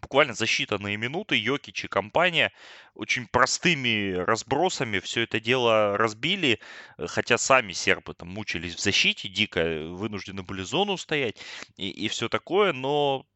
[0.00, 2.52] буквально за считанные минуты Йокич и компания
[2.94, 6.60] очень простыми разбросами все это дело разбили,
[6.98, 11.36] э, хотя сами сербы там мучились в защите дико, вынуждены были зону стоять
[11.76, 13.26] и, и все такое, но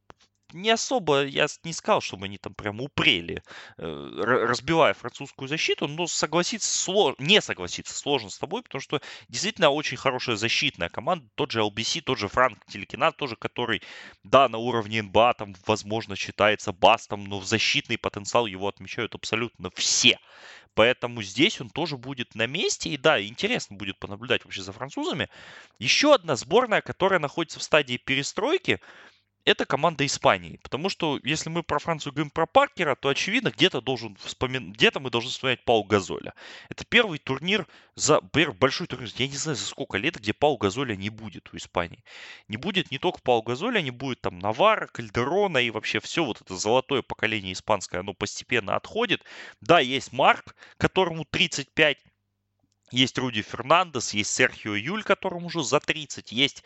[0.53, 3.43] не особо, я не сказал, чтобы они там прям упрели,
[3.79, 9.71] э, разбивая французскую защиту, но согласиться сложно, не согласиться сложно с тобой, потому что действительно
[9.71, 13.83] очень хорошая защитная команда, тот же LBC, тот же Франк Телекина, тоже, который,
[14.25, 19.71] да, на уровне НБА там, возможно, считается бастом, но в защитный потенциал его отмечают абсолютно
[19.75, 20.19] все.
[20.75, 22.91] Поэтому здесь он тоже будет на месте.
[22.91, 25.29] И да, интересно будет понаблюдать вообще за французами.
[25.79, 28.81] Еще одна сборная, которая находится в стадии перестройки
[29.45, 30.59] это команда Испании.
[30.63, 34.73] Потому что если мы про Францию говорим про Паркера, то очевидно, где-то должен вспомин...
[34.73, 36.35] где-то мы должны вспоминать Пау Газоля.
[36.69, 40.95] Это первый турнир за большой турнир, я не знаю за сколько лет, где Пау Газоля
[40.97, 42.05] не будет у Испании.
[42.49, 46.41] Не будет не только Пау Газоля, не будет там Навара, Кальдерона и вообще все вот
[46.41, 49.25] это золотое поколение испанское, оно постепенно отходит.
[49.61, 51.99] Да, есть Марк, которому 35,
[52.93, 56.65] есть Руди Фернандес, есть Серхио Юль, которому уже за 30, есть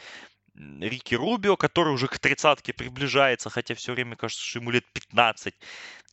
[0.55, 5.55] Рики Рубио, который уже к тридцатке приближается, хотя все время кажется, что ему лет 15.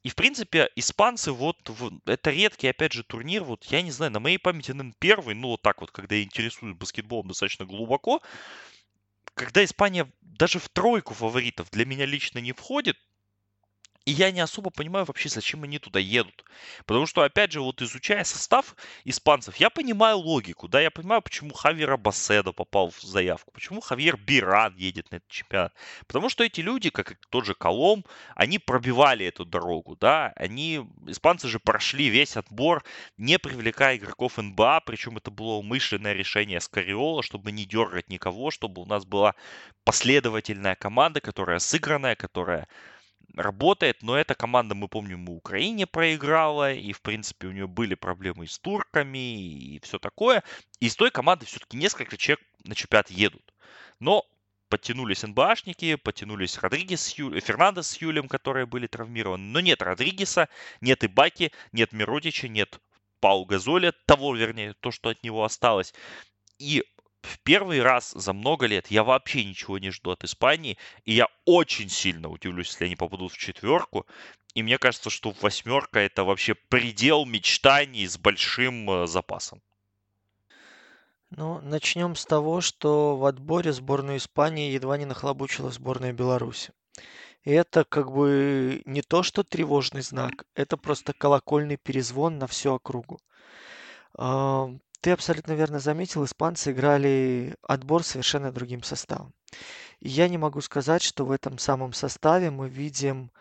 [0.03, 1.57] И, в принципе, испанцы, вот,
[2.05, 5.49] это редкий, опять же, турнир, вот, я не знаю, на моей памяти, наверное, первый, ну,
[5.49, 8.21] вот так вот, когда я интересуюсь баскетболом достаточно глубоко,
[9.35, 12.97] когда Испания даже в тройку фаворитов для меня лично не входит,
[14.05, 16.43] и я не особо понимаю вообще, зачем они туда едут.
[16.85, 21.53] Потому что, опять же, вот изучая состав испанцев, я понимаю логику, да, я понимаю, почему
[21.53, 25.73] Хавьер Басседо попал в заявку, почему Хавьер Биран едет на этот чемпионат.
[26.07, 28.03] Потому что эти люди, как и тот же Колом,
[28.35, 32.83] они пробивали эту дорогу, да, они, испанцы же прошли весь отбор,
[33.17, 38.81] не привлекая игроков НБА, причем это было умышленное решение Скариола, чтобы не дергать никого, чтобы
[38.81, 39.35] у нас была
[39.83, 42.67] последовательная команда, которая сыгранная, которая
[43.35, 47.95] работает, но эта команда, мы помним, в Украине проиграла, и, в принципе, у нее были
[47.95, 50.43] проблемы с турками и все такое.
[50.79, 53.53] И из той команды все-таки несколько человек на чемпионат едут.
[53.99, 54.25] Но
[54.69, 57.39] подтянулись НБАшники, подтянулись Родригес Ю...
[57.39, 59.43] Фернандес с Юлем, которые были травмированы.
[59.43, 62.79] Но нет Родригеса, нет Ибаки, нет Миродича, нет
[63.19, 65.93] Пау Газоля, того, вернее, то, что от него осталось.
[66.57, 66.83] И
[67.21, 71.27] в первый раз за много лет я вообще ничего не жду от Испании, и я
[71.45, 74.05] очень сильно удивлюсь, если они попадут в четверку.
[74.53, 79.61] И мне кажется, что восьмерка это вообще предел мечтаний с большим э, запасом.
[81.29, 86.73] Ну, начнем с того, что в отборе сборную Испании едва не нахлобучила сборная Беларуси.
[87.43, 92.73] И это как бы не то, что тревожный знак, это просто колокольный перезвон на всю
[92.73, 93.19] округу.
[95.01, 99.33] Ты абсолютно верно заметил, испанцы играли отбор совершенно другим составом.
[99.99, 103.31] И я не могу сказать, что в этом самом составе мы видим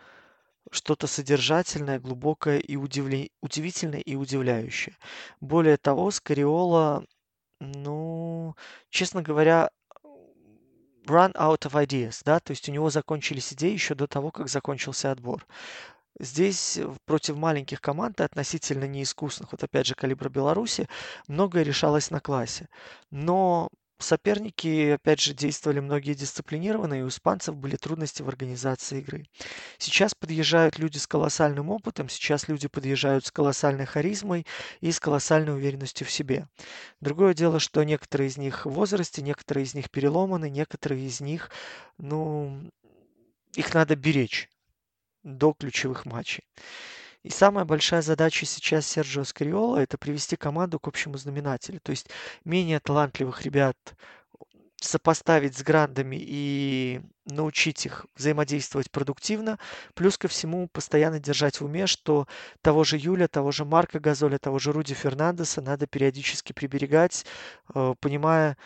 [0.71, 3.29] что-то содержательное, глубокое и удивле...
[3.41, 4.97] удивительное и удивляющее.
[5.39, 7.05] Более того, Скариола,
[7.59, 8.55] ну,
[8.89, 9.69] честно говоря,
[11.05, 14.49] run out of ideas, да, то есть у него закончились идеи еще до того, как
[14.49, 15.45] закончился отбор.
[16.19, 20.87] Здесь э, против маленьких команд, относительно неискусных, вот опять же калибра Беларуси,
[21.27, 22.67] многое решалось на классе.
[23.09, 23.69] Но
[24.03, 29.25] соперники, опять же, действовали многие дисциплинированно, и у испанцев были трудности в организации игры.
[29.77, 34.45] Сейчас подъезжают люди с колоссальным опытом, сейчас люди подъезжают с колоссальной харизмой
[34.79, 36.47] и с колоссальной уверенностью в себе.
[36.99, 41.51] Другое дело, что некоторые из них в возрасте, некоторые из них переломаны, некоторые из них,
[41.97, 42.69] ну,
[43.55, 44.49] их надо беречь
[45.23, 46.43] до ключевых матчей.
[47.23, 51.79] И самая большая задача сейчас Серджио Скариола– это привести команду к общему знаменателю.
[51.81, 52.09] То есть
[52.45, 53.77] менее талантливых ребят
[54.81, 59.59] сопоставить с грандами и научить их взаимодействовать продуктивно.
[59.93, 62.27] Плюс ко всему постоянно держать в уме, что
[62.61, 67.25] того же Юля, того же Марка Газоля, того же Руди Фернандеса надо периодически приберегать,
[67.75, 68.57] э, понимая,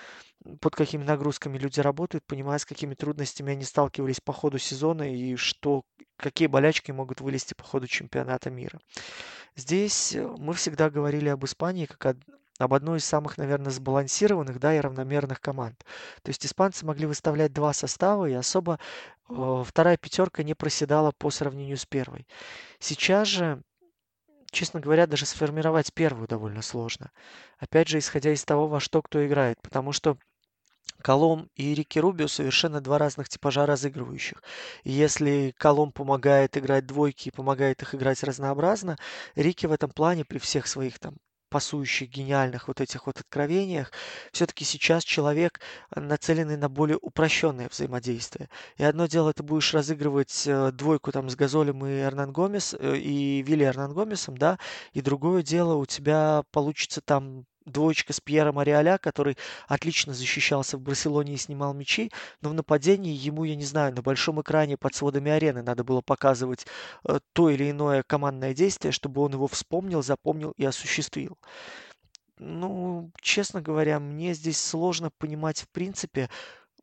[0.62, 5.36] под какими нагрузками люди работают, понимая, с какими трудностями они сталкивались по ходу сезона и
[5.36, 5.84] что,
[6.18, 8.80] какие болячки могут вылезти по ходу чемпионата мира.
[9.56, 12.16] Здесь э, мы всегда говорили об Испании как о
[12.58, 15.78] об одной из самых, наверное, сбалансированных, да, и равномерных команд.
[16.24, 18.80] То есть испанцы могли выставлять два состава, и особо
[19.30, 22.26] э, вторая пятерка не проседала по сравнению с первой.
[22.80, 23.62] Сейчас же
[24.52, 27.12] честно говоря, даже сформировать первую довольно сложно.
[27.60, 29.62] Опять же, исходя из того, во что кто играет.
[29.62, 30.18] Потому что
[31.02, 34.42] Колом и Рики Рубио совершенно два разных типажа разыгрывающих.
[34.84, 38.98] И если Колом помогает играть двойки и помогает их играть разнообразно,
[39.36, 41.18] Рики в этом плане при всех своих там
[41.50, 43.92] пасующих, гениальных вот этих вот откровениях,
[44.32, 45.62] все-таки сейчас человек
[45.96, 48.50] э, нацеленный на более упрощенное взаимодействие.
[48.78, 52.98] И одно дело, ты будешь разыгрывать э, двойку там с Газолем и Эрнан Гомес, э,
[52.98, 54.60] и Вилли Эрнан Гомесом, да,
[54.92, 59.38] и другое дело, у тебя получится там двоечка с Пьером Ариаля, который
[59.68, 62.12] отлично защищался в Барселоне и снимал мячи,
[62.42, 66.02] но в нападении ему, я не знаю, на большом экране под сводами арены надо было
[66.02, 66.66] показывать
[67.08, 71.38] э, то или иное командное действие, чтобы он его вспомнил, запомнил и осуществил.
[72.38, 76.30] Ну, честно говоря, мне здесь сложно понимать в принципе,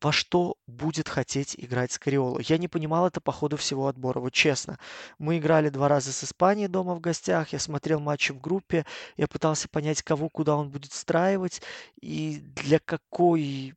[0.03, 2.41] во что будет хотеть играть Скариоло.
[2.41, 4.79] Я не понимал это по ходу всего отбора, вот честно.
[5.19, 8.85] Мы играли два раза с Испанией дома в гостях, я смотрел матчи в группе,
[9.17, 11.63] я пытался понять, кого куда он будет встраивать
[12.01, 13.75] и для какой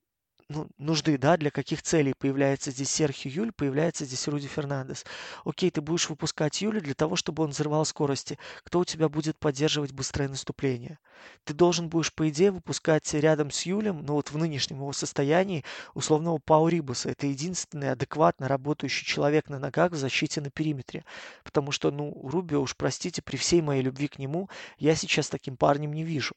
[0.47, 5.03] ну, нужды, да, для каких целей появляется здесь Серхио Юль, появляется здесь Руди Фернандес.
[5.43, 8.37] Окей, ты будешь выпускать Юля для того, чтобы он взрывал скорости.
[8.63, 10.99] Кто у тебя будет поддерживать быстрое наступление?
[11.45, 15.65] Ты должен будешь, по идее, выпускать рядом с Юлем, ну вот в нынешнем его состоянии,
[15.95, 17.09] условного Пау Рибуса.
[17.09, 21.05] Это единственный адекватно работающий человек на ногах в защите на периметре.
[21.43, 25.57] Потому что, ну, Рубио, уж простите, при всей моей любви к нему, я сейчас таким
[25.57, 26.35] парнем не вижу.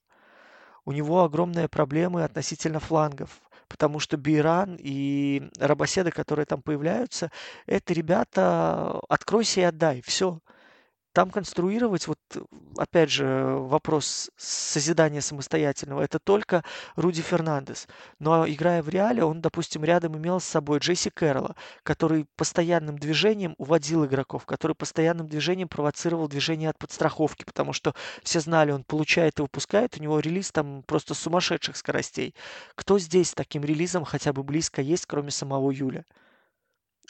[0.86, 7.30] У него огромные проблемы относительно флангов потому что Биран и Рабоседы, которые там появляются,
[7.66, 10.40] это ребята, откройся и отдай, все.
[11.18, 12.20] Там конструировать, вот
[12.76, 16.62] опять же, вопрос созидания самостоятельного, это только
[16.94, 17.88] Руди Фернандес.
[18.20, 23.56] Но играя в Реале, он, допустим, рядом имел с собой Джесси Кэрролла, который постоянным движением
[23.58, 29.40] уводил игроков, который постоянным движением провоцировал движение от подстраховки, потому что все знали, он получает
[29.40, 32.32] и выпускает, у него релиз там просто сумасшедших скоростей.
[32.76, 36.04] Кто здесь таким релизом хотя бы близко есть, кроме самого Юля?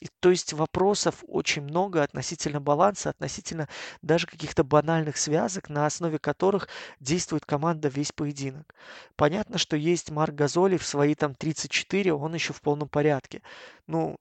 [0.00, 3.68] И, то есть вопросов очень много относительно баланса, относительно
[4.00, 6.68] даже каких-то банальных связок, на основе которых
[7.00, 8.74] действует команда весь поединок.
[9.16, 13.42] Понятно, что есть Марк Газоли в свои там 34, он еще в полном порядке.
[13.88, 14.18] Ну,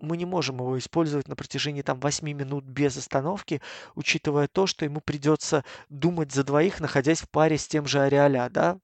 [0.00, 3.62] мы не можем его использовать на протяжении там 8 минут без остановки,
[3.94, 8.48] учитывая то, что ему придется думать за двоих, находясь в паре с тем же Ариаля,
[8.50, 8.78] да,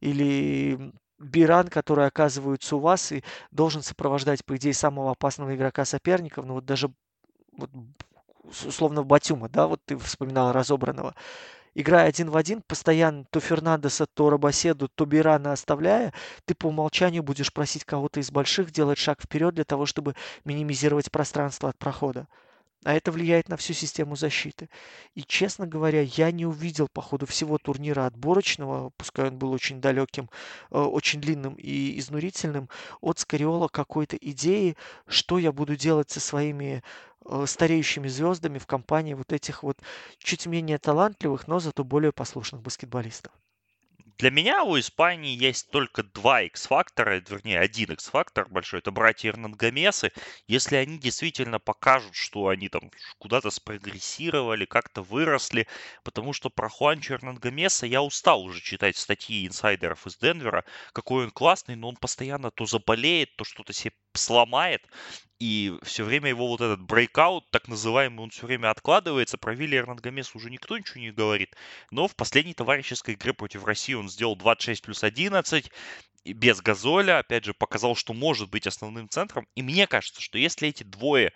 [0.00, 6.46] или Биран, который оказывается у вас и должен сопровождать, по идее, самого опасного игрока соперников,
[6.46, 6.90] ну вот даже
[7.56, 7.70] вот,
[8.64, 11.14] условно Батюма, да, вот ты вспоминал разобранного.
[11.74, 16.12] Играя один в один, постоянно то Фернандеса, то Робоседу, то Бирана оставляя,
[16.46, 21.12] ты по умолчанию будешь просить кого-то из больших делать шаг вперед для того, чтобы минимизировать
[21.12, 22.26] пространство от прохода
[22.84, 24.68] а это влияет на всю систему защиты.
[25.14, 29.80] И, честно говоря, я не увидел по ходу всего турнира отборочного, пускай он был очень
[29.80, 30.30] далеким,
[30.70, 32.68] э, очень длинным и изнурительным,
[33.00, 34.76] от Скариола какой-то идеи,
[35.06, 36.82] что я буду делать со своими
[37.26, 39.78] э, стареющими звездами в компании вот этих вот
[40.18, 43.32] чуть менее талантливых, но зато более послушных баскетболистов.
[44.20, 50.12] Для меня у Испании есть только два X-фактора, вернее, один X-фактор большой, это братья Эрнангомесы.
[50.46, 55.66] Если они действительно покажут, что они там куда-то спрогрессировали, как-то выросли,
[56.04, 61.30] потому что про Хуанчо Эрнангомеса я устал уже читать статьи инсайдеров из Денвера, какой он
[61.30, 64.86] классный, но он постоянно то заболеет, то что-то себе сломает,
[65.40, 69.38] и все время его вот этот брейкаут, так называемый, он все время откладывается.
[69.38, 71.56] Про Вилли Эрнангомес уже никто ничего не говорит.
[71.90, 75.70] Но в последней товарищеской игре против России он сделал 26 плюс 11
[76.26, 77.18] без газоля.
[77.18, 79.46] Опять же, показал, что может быть основным центром.
[79.54, 81.32] И мне кажется, что если эти двое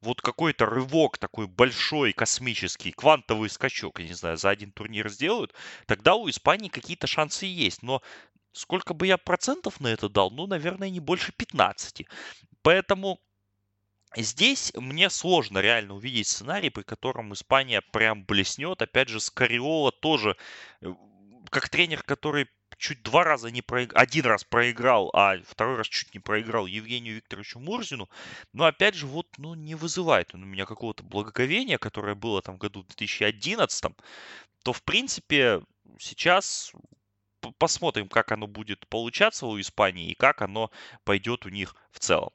[0.00, 5.52] вот какой-то рывок такой большой, космический, квантовый скачок, я не знаю, за один турнир сделают,
[5.86, 7.82] тогда у Испании какие-то шансы есть.
[7.82, 8.02] Но
[8.52, 10.30] сколько бы я процентов на это дал?
[10.30, 12.06] Ну, наверное, не больше 15.
[12.62, 13.20] Поэтому
[14.16, 18.80] Здесь мне сложно реально увидеть сценарий, при котором Испания прям блеснет.
[18.80, 20.36] Опять же, Скариола тоже,
[20.80, 20.94] э,
[21.50, 26.14] как тренер, который чуть два раза не проиграл, один раз проиграл, а второй раз чуть
[26.14, 28.08] не проиграл Евгению Викторовичу Мурзину.
[28.52, 32.56] Но опять же, вот, ну, не вызывает он у меня какого-то благоговения, которое было там
[32.56, 33.92] году в 2011,
[34.62, 35.62] то, в принципе,
[35.98, 36.72] сейчас
[37.58, 40.70] посмотрим, как оно будет получаться у Испании и как оно
[41.04, 42.30] пойдет у них в целом.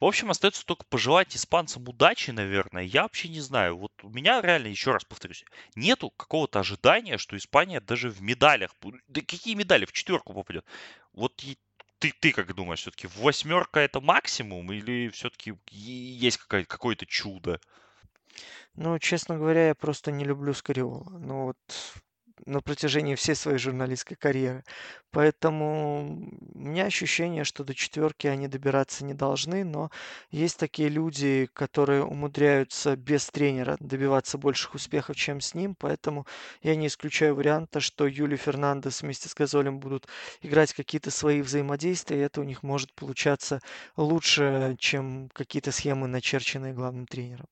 [0.00, 2.82] В общем, остается только пожелать испанцам удачи, наверное.
[2.82, 3.78] Я вообще не знаю.
[3.78, 5.44] Вот у меня реально, еще раз повторюсь,
[5.76, 8.74] нету какого-то ожидания, что Испания даже в медалях...
[9.08, 9.86] Да какие медали?
[9.86, 10.66] В четверку попадет.
[11.12, 11.42] Вот
[12.00, 17.60] ты, ты как думаешь, все-таки восьмерка это максимум или все-таки есть какое-то чудо?
[18.74, 21.08] Ну, честно говоря, я просто не люблю Скориола.
[21.18, 22.02] Ну вот
[22.46, 24.64] на протяжении всей своей журналистской карьеры.
[25.10, 29.90] Поэтому у меня ощущение, что до четверки они добираться не должны, но
[30.30, 36.26] есть такие люди, которые умудряются без тренера добиваться больших успехов, чем с ним, поэтому
[36.62, 40.08] я не исключаю варианта, что Юли Фернандес вместе с Газолем будут
[40.42, 43.60] играть какие-то свои взаимодействия, и это у них может получаться
[43.96, 47.46] лучше, чем какие-то схемы, начерченные главным тренером.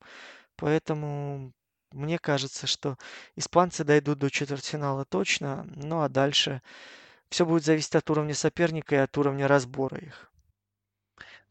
[0.56, 1.52] Поэтому
[1.92, 2.96] мне кажется, что
[3.36, 6.62] испанцы дойдут до четвертьфинала точно, ну а дальше
[7.28, 10.31] все будет зависеть от уровня соперника и от уровня разбора их.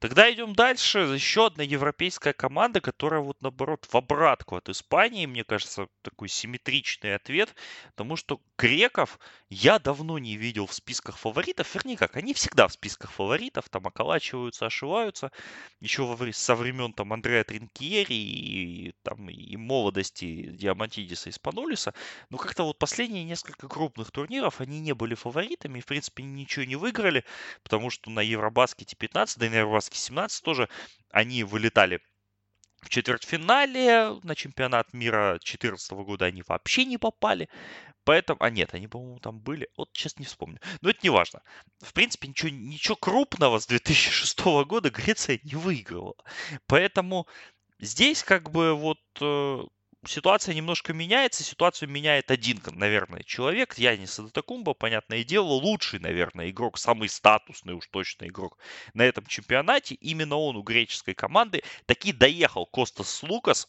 [0.02, 0.98] Тогда идем дальше.
[0.98, 5.28] Еще одна европейская команда, которая вот наоборот в обратку от Испании.
[5.28, 7.54] Мне кажется, такой симметричный ответ.
[7.92, 11.76] Потому что греков я давно не видел в списках фаворитов.
[11.76, 13.70] Вернее как, они всегда в списках фаворитов.
[13.70, 15.32] Там околачиваются, ошиваются.
[15.82, 21.94] Еще во, со времен там Андреа Тринкьери и, там, и молодости Диамантидиса и Спанулиса.
[22.32, 25.78] Но как-то вот последние несколько крупных турниров они не были фаворитами.
[25.78, 27.24] И, в принципе, ничего не выиграли.
[27.62, 30.70] Потому что на Евробаскете 15, да и на Евробаскете 17 тоже
[31.10, 32.02] они вылетали
[32.82, 37.48] в четвертьфинале на чемпионат мира 2014 года они вообще не попали.
[38.04, 38.42] Поэтому...
[38.42, 39.70] А нет, они, по-моему, там были.
[39.78, 40.60] Вот сейчас не вспомню.
[40.82, 41.42] Но это не важно.
[41.80, 46.16] В принципе, ничего, ничего крупного с 2006 года Греция не выигрывала.
[46.66, 47.28] Поэтому
[47.80, 49.64] здесь как бы вот э,
[50.06, 51.44] ситуация немножко меняется.
[51.44, 53.78] Ситуацию меняет один, наверное, человек.
[53.78, 58.58] Янис Адатакумба, понятное дело, лучший, наверное, игрок, самый статусный уж точно игрок
[58.94, 59.96] на этом чемпионате.
[59.96, 63.68] Именно он у греческой команды таки доехал Костас Лукас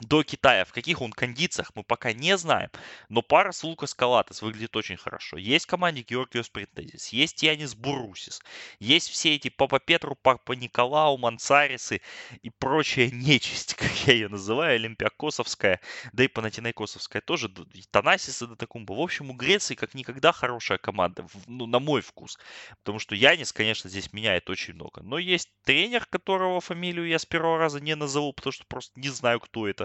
[0.00, 0.64] до Китая.
[0.64, 2.70] В каких он кондициях мы пока не знаем.
[3.08, 5.36] Но пара с Лукас Калатес выглядит очень хорошо.
[5.36, 8.40] Есть в команде Георгиос Принтезис, есть Янис Бурусис,
[8.78, 12.00] есть все эти Папа Петру, Папа Николау, Мансарисы
[12.42, 15.80] и прочая нечисть, как я ее называю, Олимпиакосовская,
[16.12, 18.94] да и Панатинайкосовская тоже, и Танасис и Датакумба.
[18.94, 22.38] В общем, у Греции как никогда хорошая команда, ну, на мой вкус.
[22.78, 25.02] Потому что Янис, конечно, здесь меняет очень много.
[25.02, 29.08] Но есть тренер, которого фамилию я с первого раза не назову, потому что просто не
[29.08, 29.81] знаю, кто это.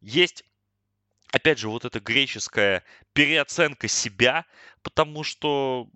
[0.00, 0.44] Есть
[1.34, 4.46] опять же, вот эта греческая переоценка себя,
[4.82, 5.88] потому что,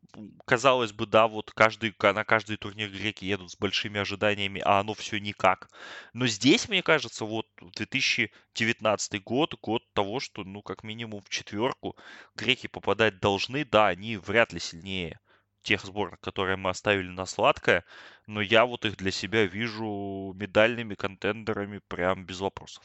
[0.45, 4.95] казалось бы, да, вот каждый, на каждый турнир греки едут с большими ожиданиями, а оно
[4.95, 5.69] все никак.
[6.13, 11.97] Но здесь, мне кажется, вот 2019 год, год того, что, ну, как минимум в четверку
[12.35, 15.21] греки попадать должны, да, они вряд ли сильнее
[15.63, 17.85] тех сборных, которые мы оставили на сладкое,
[18.27, 22.83] но я вот их для себя вижу медальными контендерами прям без вопросов.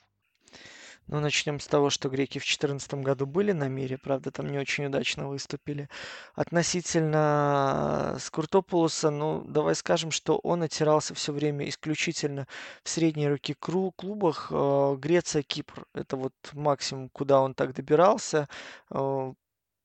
[1.07, 4.57] Ну, начнем с того, что греки в 2014 году были на мире, правда, там не
[4.57, 5.89] очень удачно выступили.
[6.33, 12.47] Относительно Скуртопулуса, ну, давай скажем, что он отирался все время исключительно
[12.83, 14.47] в средней руки клубах.
[14.51, 15.85] Э, Греция, Кипр.
[15.93, 18.47] Это вот максимум, куда он так добирался.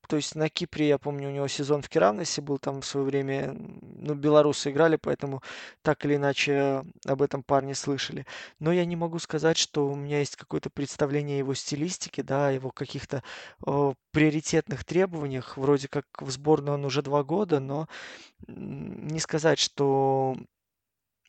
[0.09, 2.87] Э, то есть на Кипре, я помню, у него сезон в Керамнесе был там в
[2.87, 5.43] свое время, ну, белорусы играли, поэтому
[5.83, 8.27] так или иначе об этом парне слышали.
[8.59, 12.51] Но я не могу сказать, что у меня есть какое-то представление о его стилистике, да,
[12.51, 13.23] его каких-то
[13.65, 15.57] о, приоритетных требованиях.
[15.57, 17.89] Вроде как в сборную он уже два года, но
[18.47, 20.37] не сказать, что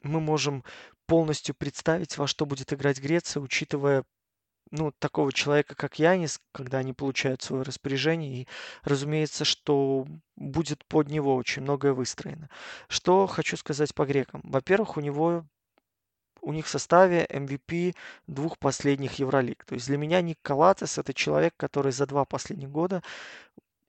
[0.04, 0.64] мы можем
[1.08, 4.04] полностью представить, во что будет играть Греция, учитывая
[4.72, 8.42] ну, такого человека, как Янис, когда они получают свое распоряжение.
[8.42, 8.48] И,
[8.84, 10.06] разумеется, что
[10.36, 12.50] будет под него очень многое выстроено.
[12.88, 14.42] Что хочу сказать по грекам.
[14.44, 15.46] Во-первых, у него
[16.42, 17.96] у них в составе MVP
[18.28, 19.66] двух последних Евролиг.
[19.66, 23.04] То есть для меня Ник Калатес это человек, который за два последних года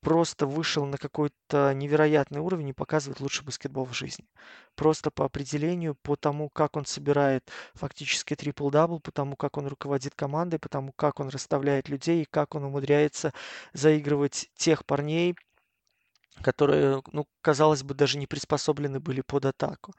[0.01, 4.27] просто вышел на какой-то невероятный уровень и показывает лучший баскетбол в жизни.
[4.75, 10.15] Просто по определению, по тому, как он собирает фактически трипл-дабл, по тому, как он руководит
[10.15, 13.33] командой, по тому, как он расставляет людей и как он умудряется
[13.73, 15.37] заигрывать тех парней,
[16.43, 19.95] которые, ну, казалось бы, даже не приспособлены были под атаку.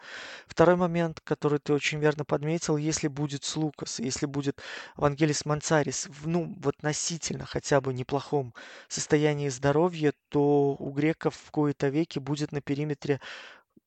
[0.48, 4.62] Второй момент, который ты очень верно подметил, если будет Слукас, если будет
[4.96, 8.54] Вангелис Мансарис, ну, в относительно хотя бы неплохом
[8.88, 13.20] состоянии здоровья, то у греков в кои-то веки будет на периметре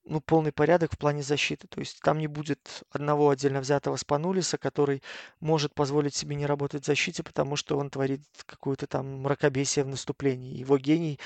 [0.04, 1.66] ну, полный порядок в плане защиты.
[1.66, 5.02] То есть там не будет одного отдельно взятого спанулиса, который
[5.40, 9.88] может позволить себе не работать в защите, потому что он творит какое-то там мракобесие в
[9.88, 10.58] наступлении.
[10.58, 11.18] Его гений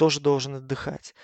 [0.00, 1.14] тоже должен отдыхать.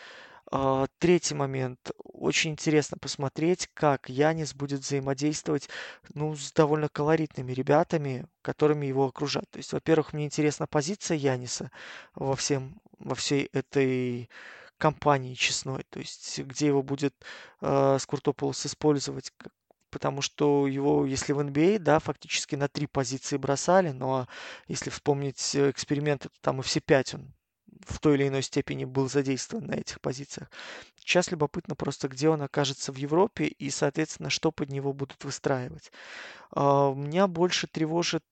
[0.50, 1.92] А, третий момент.
[2.04, 5.70] Очень интересно посмотреть, как Янис будет взаимодействовать,
[6.12, 9.48] ну, с довольно колоритными ребятами, которыми его окружат.
[9.50, 11.70] То есть, во-первых, мне интересна позиция Яниса
[12.14, 14.28] во всем, во всей этой
[14.76, 17.14] компании честной, то есть где его будет
[17.62, 19.32] э, Скуртополос использовать,
[19.90, 24.28] потому что его, если в NBA, да, фактически на три позиции бросали, но
[24.68, 27.35] если вспомнить э, эксперименты, то там и все пять он
[27.84, 30.50] в той или иной степени был задействован на этих позициях.
[30.98, 35.92] Сейчас любопытно просто, где он окажется в Европе и, соответственно, что под него будут выстраивать.
[36.52, 38.24] А, меня больше тревожит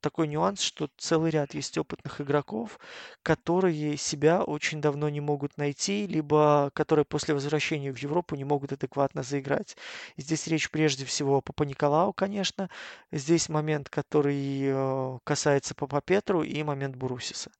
[0.00, 2.78] такой нюанс, что целый ряд есть опытных игроков,
[3.22, 8.72] которые себя очень давно не могут найти, либо которые после возвращения в Европу не могут
[8.72, 9.76] адекватно заиграть.
[10.16, 12.68] Здесь речь прежде всего о Папа Николау, конечно.
[13.12, 17.50] Здесь момент, который э, касается Папа Петру и момент Бурусиса.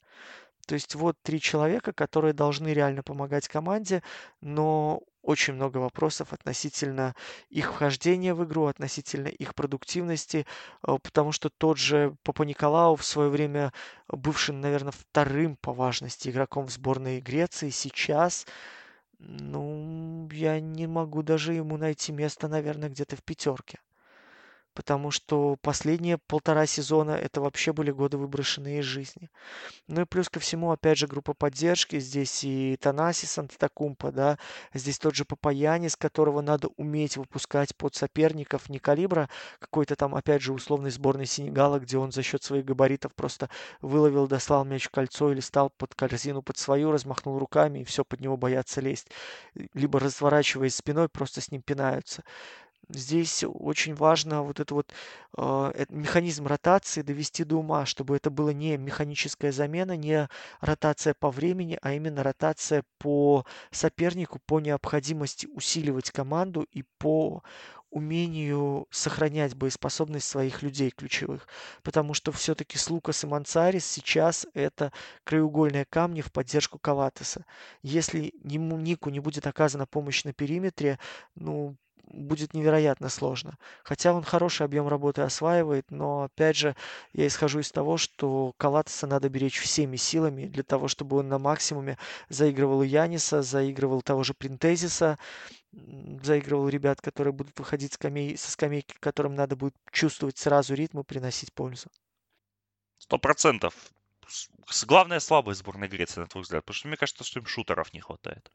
[0.67, 4.03] То есть вот три человека, которые должны реально помогать команде,
[4.41, 7.15] но очень много вопросов относительно
[7.51, 10.47] их вхождения в игру, относительно их продуктивности,
[10.87, 13.73] э, потому что тот же Папа Николау в свое время,
[14.09, 18.47] бывший, наверное, вторым по важности игроком в сборной Греции, сейчас,
[19.19, 23.79] ну, я не могу даже ему найти место, наверное, где-то в пятерке
[24.75, 29.31] потому что последние полтора сезона это вообще были годы выброшенные из жизни.
[29.89, 31.99] Ну и плюс ко всему, опять же, группа поддержки.
[31.99, 34.39] Здесь и Танасис Антетокумпа, да,
[34.75, 40.43] здесь тот же Папаянис, которого надо уметь выпускать под соперников, не калибра какой-то там, опять
[40.43, 43.51] же, условной сборной Сенегала, где он за счет своих габаритов просто
[43.81, 48.05] выловил, дослал мяч в кольцо или стал под корзину под свою, размахнул руками и все,
[48.05, 49.09] под него боятся лезть.
[49.75, 52.23] Либо разворачиваясь спиной, просто с ним пинаются
[52.93, 54.93] здесь очень важно вот это вот
[55.37, 60.29] э, механизм ротации довести до ума, чтобы это было не механическая замена, не
[60.61, 67.43] ротация по времени, а именно ротация по сопернику, по необходимости усиливать команду и по
[67.91, 71.49] умению сохранять боеспособность своих людей ключевых.
[71.83, 74.93] Потому что все-таки с Лукас и Мансарис сейчас это
[75.25, 77.45] краеугольные камни в поддержку Калатеса.
[77.83, 80.99] Если ему, Нику не будет оказана помощь на периметре,
[81.35, 83.59] ну, будет невероятно сложно.
[83.83, 86.77] Хотя он хороший объем работы осваивает, но опять же
[87.13, 91.39] я исхожу из того, что Калатеса надо беречь всеми силами для того, чтобы он на
[91.39, 91.99] максимуме
[92.29, 95.19] заигрывал Яниса, заигрывал того же Принтезиса,
[95.73, 101.05] заигрывал ребят, которые будут выходить скамей, со скамейки, которым надо будет чувствовать сразу ритм и
[101.05, 101.89] приносить пользу.
[102.99, 103.75] Сто процентов.
[104.87, 106.65] Главная слабость сборной Греции, на твой взгляд?
[106.65, 108.51] Потому что мне кажется, что им шутеров не хватает.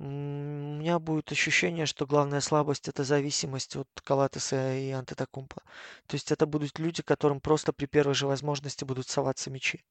[0.00, 5.60] У меня будет ощущение, что главная слабость это зависимость от Калатеса и Антетокумпа.
[6.06, 9.84] То есть это будут люди, которым просто при первой же возможности будут соваться мячи.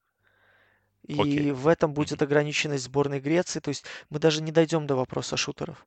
[1.06, 1.50] И Окей.
[1.52, 3.60] в этом будет ограниченность сборной Греции.
[3.60, 5.86] То есть мы даже не дойдем до вопроса шутеров.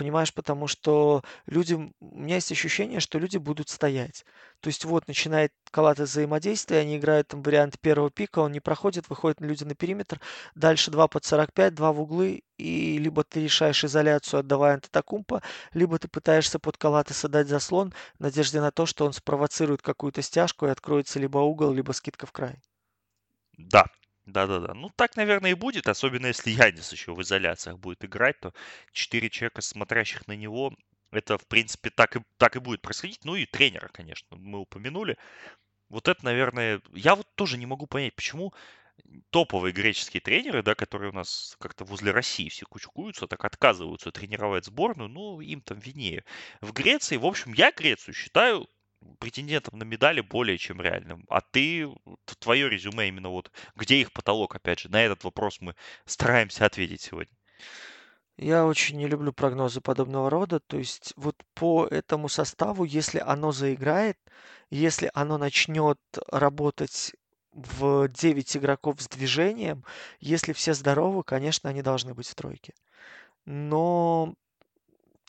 [0.00, 4.24] Понимаешь, потому что люди, у меня есть ощущение, что люди будут стоять.
[4.60, 9.10] То есть вот начинает Калата взаимодействие, они играют там вариант первого пика, он не проходит,
[9.10, 10.18] выходят люди на периметр,
[10.54, 15.42] дальше 2 под 45, 2 в углы, и либо ты решаешь изоляцию, отдавая антитакумпа,
[15.74, 20.22] либо ты пытаешься под Калатеса дать заслон в надежде на то, что он спровоцирует какую-то
[20.22, 22.58] стяжку и откроется либо угол, либо скидка в край.
[23.58, 23.84] Да,
[24.30, 24.74] да-да-да.
[24.74, 28.52] Ну, так, наверное, и будет, особенно если Янис еще в изоляциях будет играть, то
[28.92, 30.74] четыре человека, смотрящих на него,
[31.10, 33.24] это, в принципе, так и, так и будет происходить.
[33.24, 35.16] Ну и тренера, конечно, мы упомянули.
[35.88, 38.54] Вот это, наверное, я вот тоже не могу понять, почему
[39.30, 44.66] топовые греческие тренеры, да, которые у нас как-то возле России все кучкуются, так отказываются тренировать
[44.66, 46.24] сборную, ну, им там винее.
[46.60, 48.68] В Греции, в общем, я Грецию считаю
[49.18, 51.24] претендентом на медали более чем реальным.
[51.28, 51.88] А ты,
[52.38, 55.74] твое резюме именно вот, где их потолок, опять же, на этот вопрос мы
[56.04, 57.34] стараемся ответить сегодня.
[58.36, 60.60] Я очень не люблю прогнозы подобного рода.
[60.60, 64.18] То есть вот по этому составу, если оно заиграет,
[64.70, 65.98] если оно начнет
[66.28, 67.14] работать
[67.52, 69.84] в 9 игроков с движением,
[70.20, 72.72] если все здоровы, конечно, они должны быть в тройке.
[73.44, 74.34] Но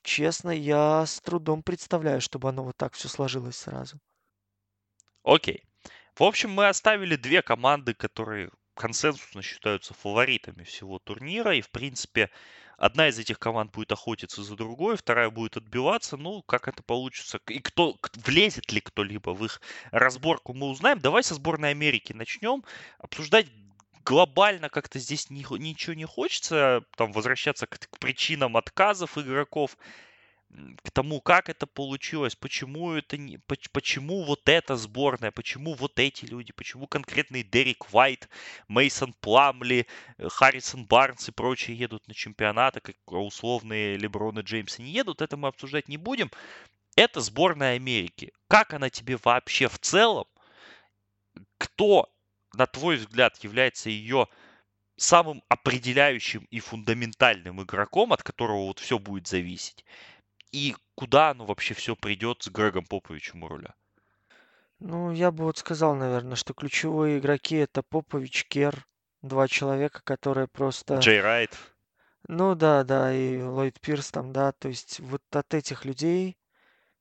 [0.04, 4.00] Честно, я с трудом представляю, чтобы оно вот так все сложилось сразу.
[5.24, 5.64] Окей.
[6.16, 11.56] В общем, мы оставили две команды, которые консенсусно считаются фаворитами всего турнира.
[11.56, 12.30] И, в принципе,
[12.78, 16.18] одна из этих команд будет охотиться за другой, вторая будет отбиваться.
[16.18, 17.40] Ну, как это получится?
[17.48, 21.00] И кто влезет ли кто-либо в их разборку, мы узнаем.
[21.00, 22.64] Давай со сборной Америки начнем.
[22.98, 23.48] Обсуждать
[24.06, 29.78] глобально как-то здесь ни, ничего не хочется, там возвращаться к, к причинам отказов игроков.
[30.84, 33.40] к тому, как это получилось, почему это не,
[33.72, 38.28] почему вот эта сборная, почему вот эти люди, почему конкретный Дерек Уайт,
[38.68, 39.88] Мейсон Пламли,
[40.18, 45.22] э, Харрисон Барнс и прочие едут на чемпионаты, как условные Леброн и Джеймс не едут,
[45.22, 46.30] это мы обсуждать не будем.
[46.98, 48.34] Это сборная Америки.
[48.50, 50.26] Как она тебе вообще в целом?
[51.58, 52.10] Кто,
[52.54, 54.28] на твой взгляд, является ее
[54.96, 59.86] самым определяющим и фундаментальным игроком, от которого вот все будет зависеть?
[60.52, 63.74] И куда оно вообще все придет с Грегом Поповичем у руля?
[64.80, 68.88] Ну, я бы вот сказал, наверное, что ключевые игроки это Попович, Кер,
[69.22, 70.98] два человека, которые просто...
[70.98, 71.56] Джей Райт.
[72.28, 76.38] Ну да, да, и Ллойд Пирс там, да, то есть вот от этих людей,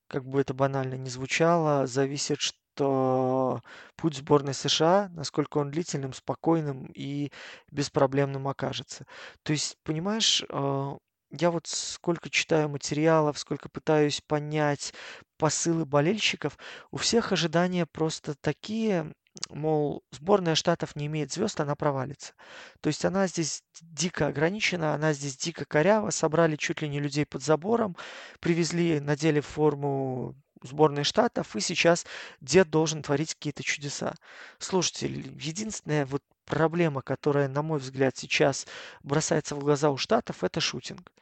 [0.09, 2.40] как бы это банально не звучало, зависит,
[2.75, 3.61] что
[3.97, 7.31] путь сборной США, насколько он длительным, спокойным и
[7.71, 9.07] беспроблемным окажется.
[9.43, 10.97] То есть, понимаешь, э,
[11.31, 14.93] я вот сколько читаю материалов, сколько пытаюсь понять
[15.39, 16.59] посылы болельщиков,
[16.91, 19.12] у всех ожидания просто такие,
[19.49, 22.35] мол, сборная Штатов не имеет звезд, она провалится.
[22.81, 27.27] То есть она здесь дико ограничена, она здесь дико корява, собрали чуть ли не людей
[27.27, 27.97] под забором,
[28.41, 32.07] привезли, надели форму сборной Штатов, и сейчас
[32.41, 34.15] дед должен творить какие-то чудеса.
[34.59, 38.67] Слушайте, единственная вот проблема, которая, на мой взгляд, сейчас
[39.03, 41.13] бросается в глаза у Штатов, это шутинг.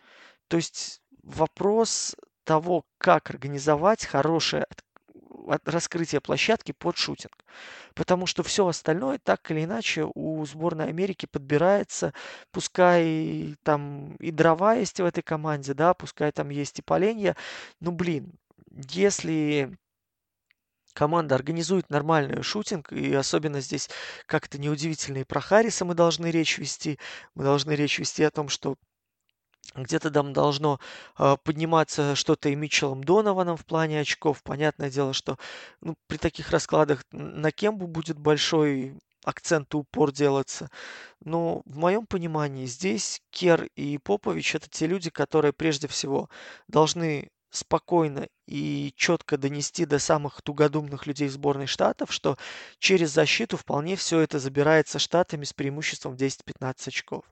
[0.49, 4.66] То есть вопрос того, как организовать хорошее
[5.64, 7.32] раскрытие площадки под шутинг.
[7.95, 12.12] Потому что все остальное так или иначе у сборной Америки подбирается,
[12.53, 17.36] пускай там и дрова есть в этой команде, да, пускай там есть и поленья.
[17.80, 18.32] Ну, блин,
[18.70, 19.76] если
[20.94, 23.88] команда организует нормальный шутинг, и особенно здесь
[24.26, 26.98] как-то неудивительно и про Харриса мы должны речь вести,
[27.34, 28.76] мы должны речь вести о том, что
[29.74, 30.80] где-то там должно
[31.18, 34.42] э, подниматься что-то и Митчеллом Донованом в плане очков.
[34.42, 35.38] Понятное дело, что
[35.80, 40.70] ну, при таких раскладах на Кембу будет большой акцент и упор делаться.
[41.20, 46.30] Но в моем понимании здесь Кер и Попович это те люди, которые прежде всего
[46.66, 52.36] должны спокойно и четко донести до самых тугодумных людей сборной штатов, что
[52.78, 57.24] через защиту вполне все это забирается штатами с преимуществом 10-15 очков.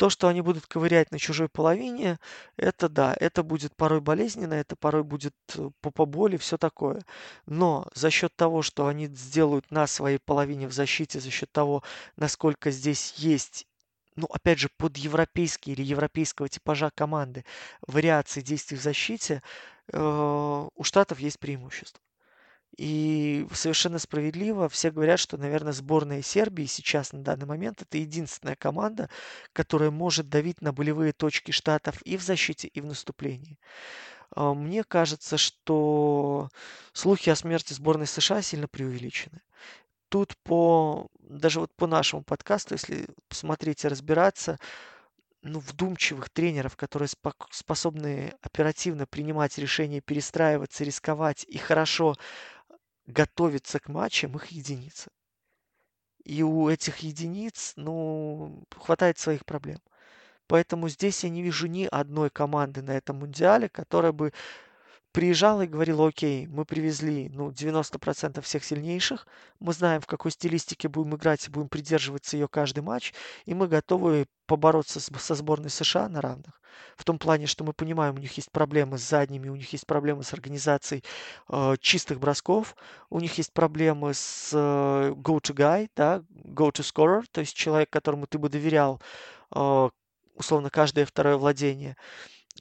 [0.00, 2.18] То, что они будут ковырять на чужой половине,
[2.56, 7.02] это да, это будет порой болезненно, это порой будет э, по поболи, все такое.
[7.44, 11.82] Но за счет того, что они сделают на своей половине в защите, за счет того,
[12.16, 13.66] насколько здесь есть
[14.20, 17.44] ну, опять же, под европейские или европейского типажа команды
[17.86, 19.42] вариации действий в защите,
[19.92, 22.02] э, у Штатов есть преимущество.
[22.76, 28.56] И совершенно справедливо все говорят, что, наверное, сборная Сербии сейчас на данный момент это единственная
[28.56, 29.10] команда,
[29.52, 33.58] которая может давить на болевые точки Штатов и в защите, и в наступлении.
[34.34, 36.48] А, мне кажется, что
[36.92, 39.40] слухи о смерти сборной США сильно преувеличены.
[40.10, 44.58] Тут по, даже вот по нашему подкасту, если посмотреть и разбираться,
[45.42, 47.08] ну, вдумчивых тренеров, которые
[47.50, 52.16] способны оперативно принимать решения, перестраиваться, рисковать и хорошо
[53.06, 55.10] готовиться к матчам, их единицы.
[56.24, 59.78] И у этих единиц, ну, хватает своих проблем.
[60.48, 64.32] Поэтому здесь я не вижу ни одной команды на этом мундиале, которая бы
[65.12, 69.26] приезжала и говорила, окей, мы привезли ну, 90% всех сильнейших,
[69.58, 73.12] мы знаем, в какой стилистике будем играть будем придерживаться ее каждый матч,
[73.44, 76.60] и мы готовы побороться с, со сборной США на равных.
[76.96, 79.86] В том плане, что мы понимаем, у них есть проблемы с задними, у них есть
[79.86, 81.04] проблемы с организацией
[81.48, 82.76] э, чистых бросков,
[83.10, 88.48] у них есть проблемы с э, go-to-guy, да, go-to-scorer, то есть человек, которому ты бы
[88.48, 89.00] доверял
[89.54, 89.88] э,
[90.34, 91.96] условно каждое второе владение.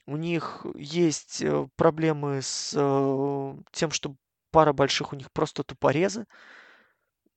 [0.09, 4.15] У них есть э, проблемы с э, тем, что
[4.49, 6.25] пара больших у них просто тупорезы.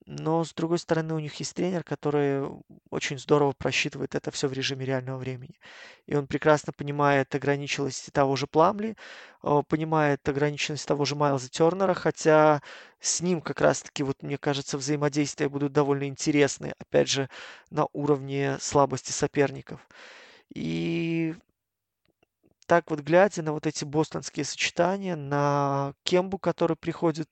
[0.06, 2.48] Но, с другой стороны, у них есть тренер, который
[2.90, 5.60] очень здорово просчитывает это все в режиме реального времени.
[6.06, 8.96] И он прекрасно понимает ограниченность того же Пламли,
[9.42, 12.62] э, понимает ограниченность того же Майлза Тернера, хотя
[13.00, 17.28] с ним как раз-таки, вот мне кажется, взаимодействия будут довольно интересны, опять же,
[17.68, 19.86] на уровне слабости соперников.
[20.54, 21.34] И
[22.66, 27.28] так вот глядя на вот эти бостонские сочетания, на Кембу, который приходит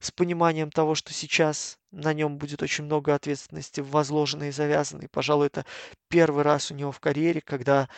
[0.00, 5.08] с пониманием того, что сейчас на нем будет очень много ответственности возложенной и завязанной.
[5.08, 5.64] Пожалуй, это
[6.08, 7.88] первый раз у него в карьере, когда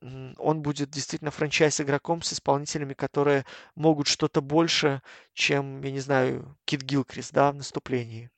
[0.00, 3.44] он будет действительно франчайз-игроком с исполнителями, которые
[3.74, 5.02] могут что-то больше,
[5.34, 8.30] чем, я не знаю, Кит Гилкрис, да, в наступлении.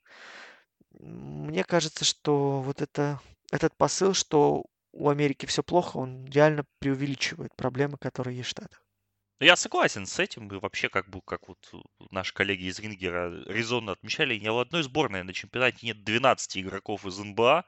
[0.98, 3.20] Мне кажется, что вот это,
[3.52, 4.64] этот посыл, что
[4.94, 8.80] у Америки все плохо, он реально преувеличивает проблемы, которые есть в Штатах.
[9.40, 10.48] Я согласен с этим.
[10.48, 11.58] И вообще, как бы, как вот
[12.10, 17.04] наши коллеги из Рингера резонно отмечали, ни у одной сборной на чемпионате нет 12 игроков
[17.04, 17.64] из НБА.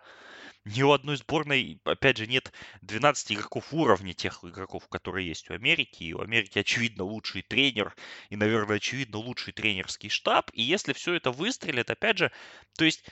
[0.64, 2.52] Ни у одной сборной, опять же, нет
[2.82, 6.04] 12 игроков уровня тех игроков, которые есть у Америки.
[6.04, 7.94] И у Америки, очевидно, лучший тренер
[8.30, 10.50] и, наверное, очевидно, лучший тренерский штаб.
[10.52, 12.32] И если все это выстрелит, опять же,
[12.76, 13.04] то есть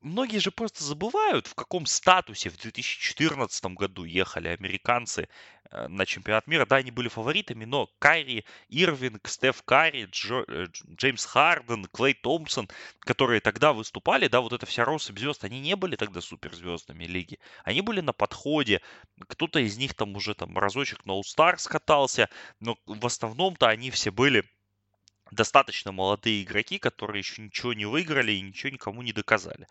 [0.00, 5.28] многие же просто забывают, в каком статусе в 2014 году ехали американцы
[5.70, 6.66] э, на чемпионат мира.
[6.66, 12.68] Да, они были фаворитами, но Кайри, Ирвинг, Стеф Карри, Джо, э, Джеймс Харден, Клей Томпсон,
[13.00, 17.38] которые тогда выступали, да, вот эта вся россыпь звезд, они не были тогда суперзвездами лиги.
[17.64, 18.80] Они были на подходе.
[19.28, 22.28] Кто-то из них там уже там разочек на All-Star скатался,
[22.60, 24.44] но в основном-то они все были
[25.30, 29.66] достаточно молодые игроки, которые еще ничего не выиграли и ничего никому не доказали.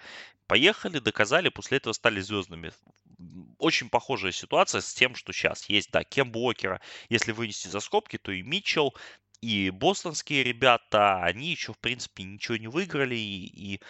[0.47, 2.71] Поехали, доказали, после этого стали звездными.
[3.57, 8.17] Очень похожая ситуация с тем, что сейчас есть, да, Кем Блокера, если вынести за скобки,
[8.17, 8.95] то и Митчелл,
[9.41, 13.81] и бостонские ребята, они еще, в принципе, ничего не выиграли, и, и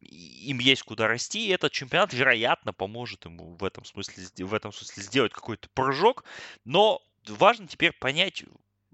[0.00, 4.72] им есть куда расти, и этот чемпионат, вероятно, поможет ему в этом смысле, в этом
[4.72, 6.24] смысле сделать какой-то прыжок,
[6.64, 8.44] но важно теперь понять,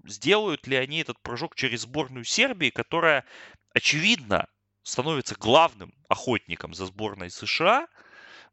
[0.03, 3.25] сделают ли они этот прыжок через сборную Сербии, которая,
[3.73, 4.47] очевидно,
[4.83, 7.87] становится главным охотником за сборной США,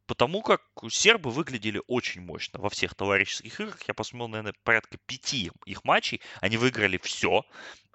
[0.06, 3.78] потому как сербы выглядели очень мощно во всех товарищеских играх.
[3.86, 6.20] Я посмотрел, наверное, порядка пяти их матчей.
[6.40, 7.44] Они выиграли все.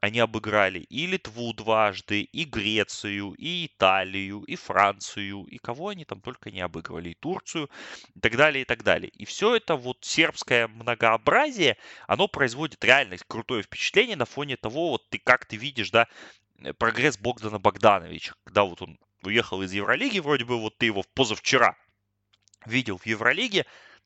[0.06, 6.22] Они обыграли и Литву дважды, и Грецию, и Италию, и Францию, и кого они там
[6.22, 7.72] только не обыгрывали, и Турцию,
[8.14, 9.10] и так далее, и так далее.
[9.10, 15.10] И все это вот сербское многообразие, оно производит реально крутое впечатление на фоне того, вот
[15.10, 16.08] ты как ты видишь, да,
[16.60, 21.04] э, прогресс Богдана Богдановича, когда вот он уехал из Евролиги, вроде бы вот ты его
[21.16, 21.76] позавчера
[22.68, 23.66] видел в Евролиге,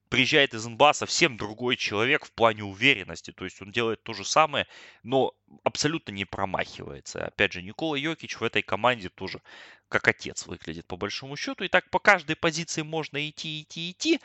[0.09, 3.31] приезжает из НБА совсем другой человек в плане уверенности.
[3.31, 4.67] То есть он делает то же самое,
[5.03, 5.33] но
[5.63, 7.27] абсолютно не промахивается.
[7.27, 9.41] Опять же, Никола Йокич в этой команде тоже
[9.87, 11.63] как отец выглядит по большому счету.
[11.63, 14.19] И так по каждой позиции можно идти, идти, идти.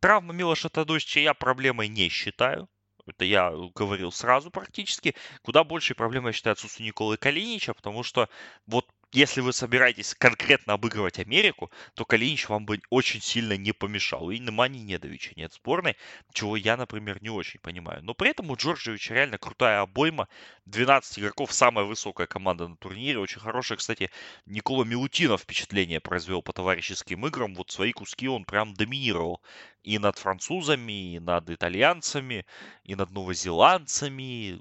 [0.00, 2.68] Травма Милоша Тадосича я проблемой не считаю.
[3.06, 5.14] Это я говорил сразу практически.
[5.42, 8.28] Куда большей проблемой, я считаю, отсутствие Николы Калинича, потому что
[8.66, 14.30] вот если вы собираетесь конкретно обыгрывать Америку, то Калинич вам бы очень сильно не помешал.
[14.30, 15.96] И Немани Недовича нет сборной,
[16.32, 18.02] чего я, например, не очень понимаю.
[18.02, 20.28] Но при этом у Джорджевича реально крутая обойма.
[20.66, 23.20] 12 игроков, самая высокая команда на турнире.
[23.20, 24.10] Очень хорошая, кстати,
[24.46, 27.54] Никола Милутинов впечатление произвел по товарищеским играм.
[27.54, 29.40] Вот свои куски он прям доминировал.
[29.84, 32.46] И над французами, и над итальянцами,
[32.82, 34.58] и над новозеландцами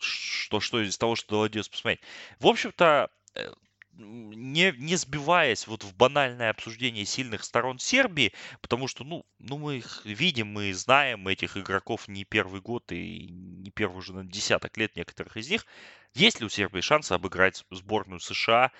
[0.00, 2.00] что, что из того, что доводилось посмотреть.
[2.38, 3.52] В общем-то, э,
[4.00, 9.78] не, не сбиваясь вот в банальное обсуждение сильных сторон Сербии, потому что, ну, ну, мы
[9.78, 14.76] их видим, мы знаем этих игроков не первый год и не первый уже на десяток
[14.76, 15.66] лет некоторых из них.
[16.14, 18.72] Есть ли у Сербии шансы обыграть сборную США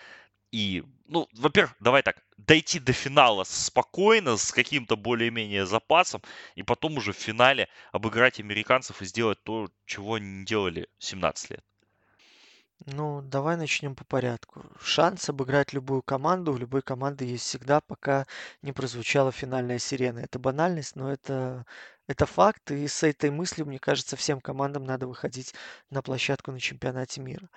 [0.53, 6.23] и, ну, во-первых, давай так, дойти до финала спокойно, с каким-то более-менее запасом,
[6.55, 11.65] и потом уже в финале обыграть американцев и сделать то, чего не делали 17 лет.
[12.87, 14.65] Ну, давай начнем по порядку.
[14.81, 18.27] Шанс обыграть любую команду у любой команды есть всегда, пока
[18.63, 20.21] не прозвучала финальная сирена.
[20.21, 21.67] Это банальность, но это,
[22.07, 25.55] это факт, и с этой мыслью, мне кажется, всем командам надо выходить
[25.91, 27.51] на площадку на чемпионате мира.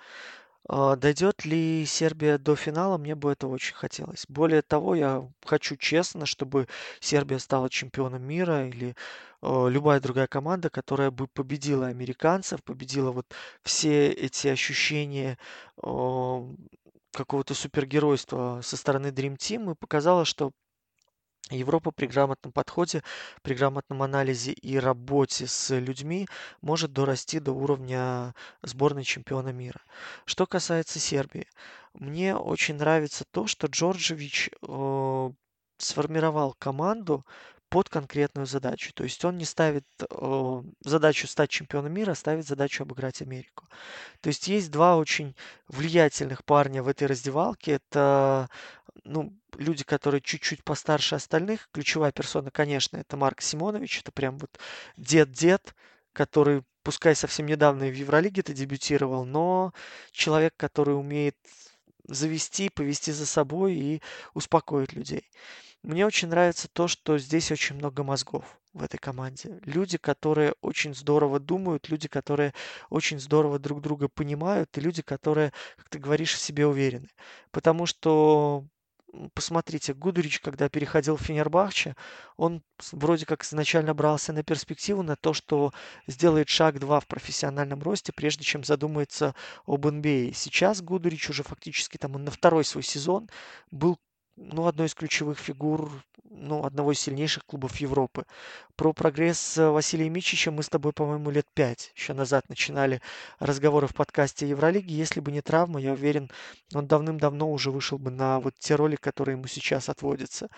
[0.68, 4.24] А, дойдет ли Сербия до финала, мне бы это очень хотелось.
[4.28, 6.68] Более того, я хочу честно, чтобы
[7.00, 8.96] Сербия стала чемпионом мира или
[9.42, 13.26] э, любая другая команда, которая бы победила американцев, победила вот
[13.62, 15.38] все эти ощущения
[17.12, 20.50] какого-то супергеройства со стороны Dream Team и показала, что
[21.50, 23.02] Европа при грамотном подходе,
[23.42, 26.26] при грамотном анализе и работе с людьми
[26.62, 29.80] может дорасти до уровня сборной чемпиона мира.
[30.24, 31.46] Что касается Сербии,
[31.92, 35.30] мне очень нравится то, что Джорджевич э,
[35.78, 37.26] сформировал команду
[37.68, 38.92] под конкретную задачу.
[38.94, 43.66] То есть он не ставит э, задачу стать чемпионом мира, а ставит задачу обыграть Америку.
[44.20, 45.34] То есть есть два очень
[45.66, 47.72] влиятельных парня в этой раздевалке.
[47.72, 48.48] Это
[49.02, 51.68] ну, люди, которые чуть-чуть постарше остальных.
[51.72, 54.00] Ключевая персона, конечно, это Марк Симонович.
[54.00, 54.58] Это прям вот
[54.96, 55.74] дед-дед,
[56.12, 59.72] который, пускай совсем недавно в Евролиге ты дебютировал, но
[60.12, 61.36] человек, который умеет
[62.06, 64.02] завести, повести за собой и
[64.34, 65.30] успокоить людей.
[65.82, 69.60] Мне очень нравится то, что здесь очень много мозгов в этой команде.
[69.64, 72.54] Люди, которые очень здорово думают, люди, которые
[72.88, 77.08] очень здорово друг друга понимают, и люди, которые, как ты говоришь, в себе уверены.
[77.50, 78.64] Потому что
[79.34, 81.96] посмотрите, Гудурич, когда переходил в Фенербахче,
[82.36, 82.62] он
[82.92, 85.72] вроде как изначально брался на перспективу, на то, что
[86.06, 89.34] сделает шаг-два в профессиональном росте, прежде чем задумается
[89.66, 90.32] об NBA.
[90.34, 93.28] Сейчас Гудурич уже фактически там он на второй свой сезон
[93.70, 93.98] был
[94.36, 95.90] ну, одной из ключевых фигур
[96.36, 98.24] ну, одного из сильнейших клубов Европы.
[98.76, 103.00] Про прогресс э, Василия Мичича мы с тобой, по-моему, лет пять еще назад начинали
[103.38, 104.92] разговоры в подкасте Евролиги.
[104.92, 106.30] Если бы не травма, я уверен,
[106.74, 110.48] он давным-давно уже вышел бы на вот те роли, которые ему сейчас отводятся.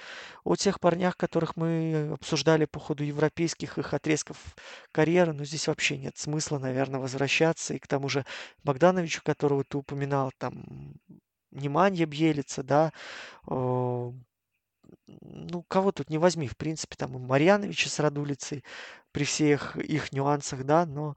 [0.44, 4.38] О тех парнях, которых мы обсуждали по ходу европейских их отрезков
[4.92, 7.74] карьеры, ну, здесь вообще нет смысла, наверное, возвращаться.
[7.74, 8.24] И к тому же
[8.64, 10.64] Богдановичу, которого ты упоминал, там
[11.56, 12.92] Неманья Бьелица, да,
[15.06, 18.64] ну, кого тут не возьми, в принципе, там и Марьяновича с Радулицей,
[19.12, 21.16] при всех их нюансах, да, но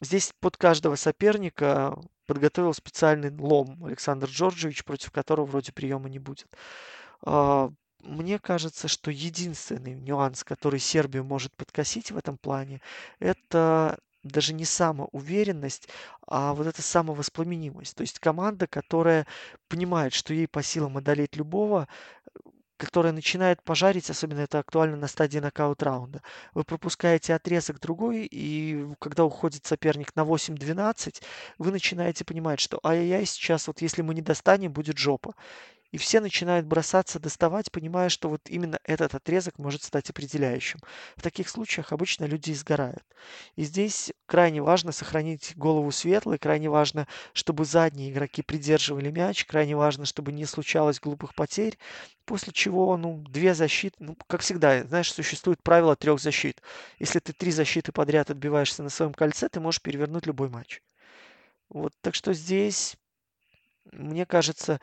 [0.00, 6.48] здесь под каждого соперника подготовил специальный лом Александр Джорджевич, против которого вроде приема не будет.
[7.22, 7.70] А,
[8.02, 12.80] мне кажется, что единственный нюанс, который Сербию может подкосить в этом плане,
[13.18, 15.88] это даже не самоуверенность,
[16.26, 17.96] а вот эта самовоспламенимость.
[17.96, 19.26] То есть команда, которая
[19.68, 21.88] понимает, что ей по силам одолеть любого,
[22.78, 26.22] которая начинает пожарить, особенно это актуально на стадии нокаут-раунда.
[26.54, 31.20] Вы пропускаете отрезок другой, и когда уходит соперник на 8-12,
[31.58, 35.34] вы начинаете понимать, что ай-яй-яй, сейчас вот если мы не достанем, будет жопа.
[35.90, 40.80] И все начинают бросаться, доставать, понимая, что вот именно этот отрезок может стать определяющим.
[41.16, 43.02] В таких случаях обычно люди изгорают.
[43.56, 49.76] И здесь крайне важно сохранить голову светлой, крайне важно, чтобы задние игроки придерживали мяч, крайне
[49.76, 51.78] важно, чтобы не случалось глупых потерь,
[52.26, 56.60] после чего, ну, две защиты, ну, как всегда, знаешь, существует правило трех защит.
[56.98, 60.82] Если ты три защиты подряд отбиваешься на своем кольце, ты можешь перевернуть любой матч.
[61.70, 62.96] Вот, так что здесь,
[63.92, 64.80] мне кажется,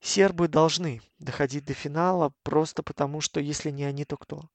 [0.00, 4.48] Сербы должны доходить до финала просто потому, что если не они, то кто?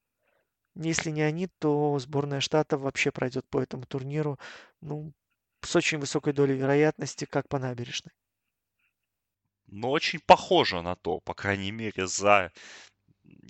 [0.74, 4.38] Если не они, то сборная штата вообще пройдет по этому турниру
[4.80, 5.12] ну,
[5.62, 8.12] с очень высокой долей вероятности, как по набережной.
[9.68, 12.52] Ну, очень похоже на то, по крайней мере, за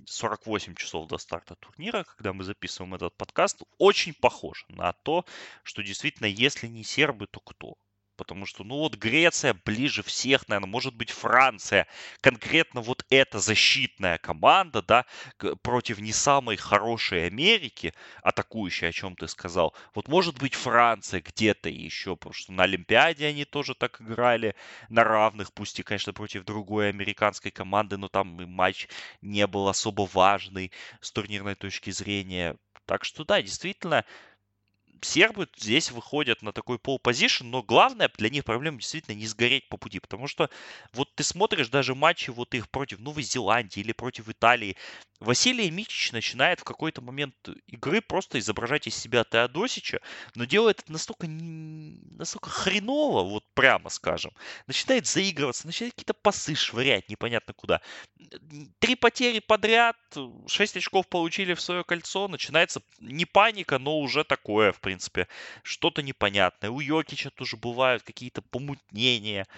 [0.06, 5.24] 48 часов до старта турнира, когда мы записываем этот подкаст, очень похоже на то,
[5.62, 7.76] что действительно, если не сербы, то кто?
[8.16, 11.86] Потому что, ну вот Греция ближе всех, наверное, может быть Франция.
[12.20, 15.04] Конкретно вот эта защитная команда, да,
[15.62, 19.74] против не самой хорошей Америки, атакующей, о чем ты сказал.
[19.94, 24.54] Вот может быть Франция где-то еще, потому что на Олимпиаде они тоже так играли
[24.88, 28.88] на равных, пусть и, конечно, против другой американской команды, но там матч
[29.20, 32.56] не был особо важный с турнирной точки зрения.
[32.86, 34.04] Так что да, действительно,
[35.02, 39.76] сербы здесь выходят на такой пол-позишн, но главное для них проблема действительно не сгореть по
[39.76, 40.50] пути, потому что
[40.92, 44.76] вот ты смотришь даже матчи вот их против Новой Зеландии или против Италии,
[45.20, 47.34] Василий Митич начинает в какой-то момент
[47.66, 50.00] игры просто изображать из себя Теодосича,
[50.34, 54.32] но делает это настолько, настолько хреново, вот прямо скажем.
[54.66, 57.80] Начинает заигрываться, начинает какие-то пасы швырять непонятно куда.
[58.78, 59.96] Три потери подряд,
[60.46, 65.26] шесть очков получили в свое кольцо, начинается не паника, но уже такое, в принципе,
[65.64, 66.70] что-то непонятное.
[66.70, 69.48] У Йокича тоже бывают какие-то помутнения.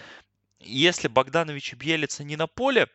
[0.59, 2.87] Если Богданович и Бьелица не на поле,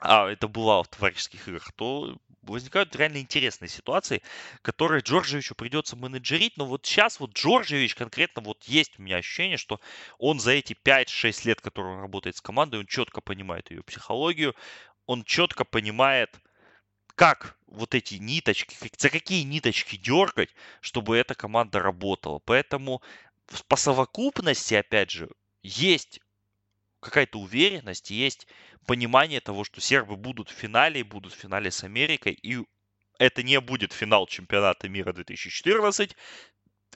[0.00, 4.20] а это бывало в товарищеских играх, то возникают реально интересные ситуации,
[4.62, 6.56] которые Джорджевичу придется менеджерить.
[6.56, 9.78] Но вот сейчас вот Джорджевич конкретно, вот есть у меня ощущение, что
[10.18, 14.56] он за эти 5-6 лет, которые он работает с командой, он четко понимает ее психологию,
[15.06, 16.36] он четко понимает,
[17.14, 20.50] как вот эти ниточки, за какие ниточки дергать,
[20.80, 22.38] чтобы эта команда работала.
[22.40, 23.02] Поэтому
[23.68, 25.30] по совокупности, опять же,
[25.62, 26.20] есть
[27.00, 28.46] какая-то уверенность, есть
[28.86, 32.58] понимание того, что сербы будут в финале, будут в финале с Америкой, и
[33.18, 36.16] это не будет финал чемпионата мира 2014,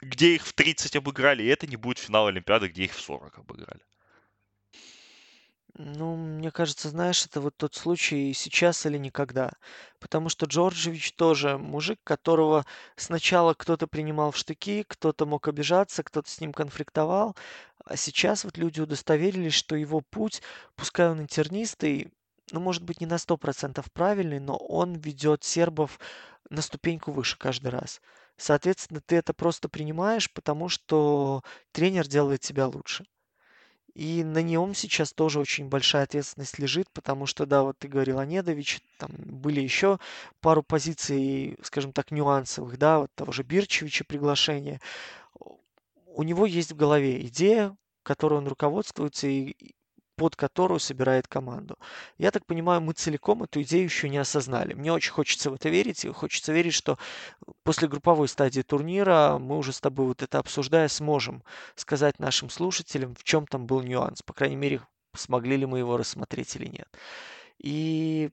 [0.03, 3.39] где их в 30 обыграли, и это не будет финал Олимпиады, где их в 40
[3.39, 3.81] обыграли.
[5.77, 9.51] Ну, мне кажется, знаешь, это вот тот случай сейчас или никогда.
[9.99, 12.65] Потому что Джорджевич тоже мужик, которого
[12.97, 17.37] сначала кто-то принимал в штыки, кто-то мог обижаться, кто-то с ним конфликтовал.
[17.85, 20.43] А сейчас вот люди удостоверились, что его путь,
[20.77, 22.13] пускай он интернистый,
[22.53, 25.99] ну, может быть, не на 100% правильный, но он ведет сербов
[26.51, 28.01] на ступеньку выше каждый раз.
[28.37, 33.05] Соответственно, ты это просто принимаешь, потому что тренер делает тебя лучше.
[33.95, 38.19] И на нем сейчас тоже очень большая ответственность лежит, потому что, да, вот ты говорил
[38.19, 39.99] о Недович, там были еще
[40.41, 44.81] пару позиций, скажем так, нюансовых, да, вот того же Бирчевича приглашение.
[46.07, 49.75] У него есть в голове идея, которой он руководствуется, и
[50.17, 51.79] под которую собирает команду.
[52.19, 54.75] Я так понимаю, мы целиком эту идею еще не осознали.
[54.75, 56.99] Мне очень хочется в это верить, и хочется верить, что
[57.63, 61.43] после групповой стадии турнира мы уже с тобой вот это обсуждая сможем
[61.75, 64.23] сказать нашим слушателям, в чем там был нюанс.
[64.23, 64.81] По крайней мере,
[65.15, 66.89] смогли ли мы его рассмотреть или нет.
[67.59, 68.31] И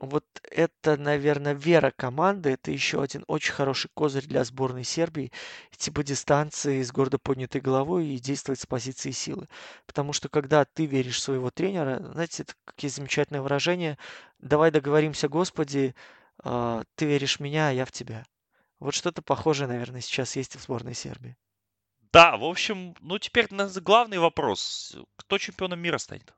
[0.00, 2.50] вот это, наверное, вера команды.
[2.50, 5.32] Это еще один очень хороший козырь для сборной Сербии.
[5.72, 9.48] Идти по дистанции с гордо поднятой головой и действовать с позиции силы.
[9.86, 13.98] Потому что когда ты веришь в своего тренера, знаете, это какие замечательное выражение.
[14.38, 15.94] Давай договоримся, Господи,
[16.42, 18.24] а, ты веришь в меня, а я в тебя.
[18.80, 21.36] Вот что-то похожее, наверное, сейчас есть в сборной Сербии.
[22.12, 23.48] Да, в общем, ну теперь
[23.80, 24.96] главный вопрос.
[25.16, 26.32] Кто чемпионом мира станет?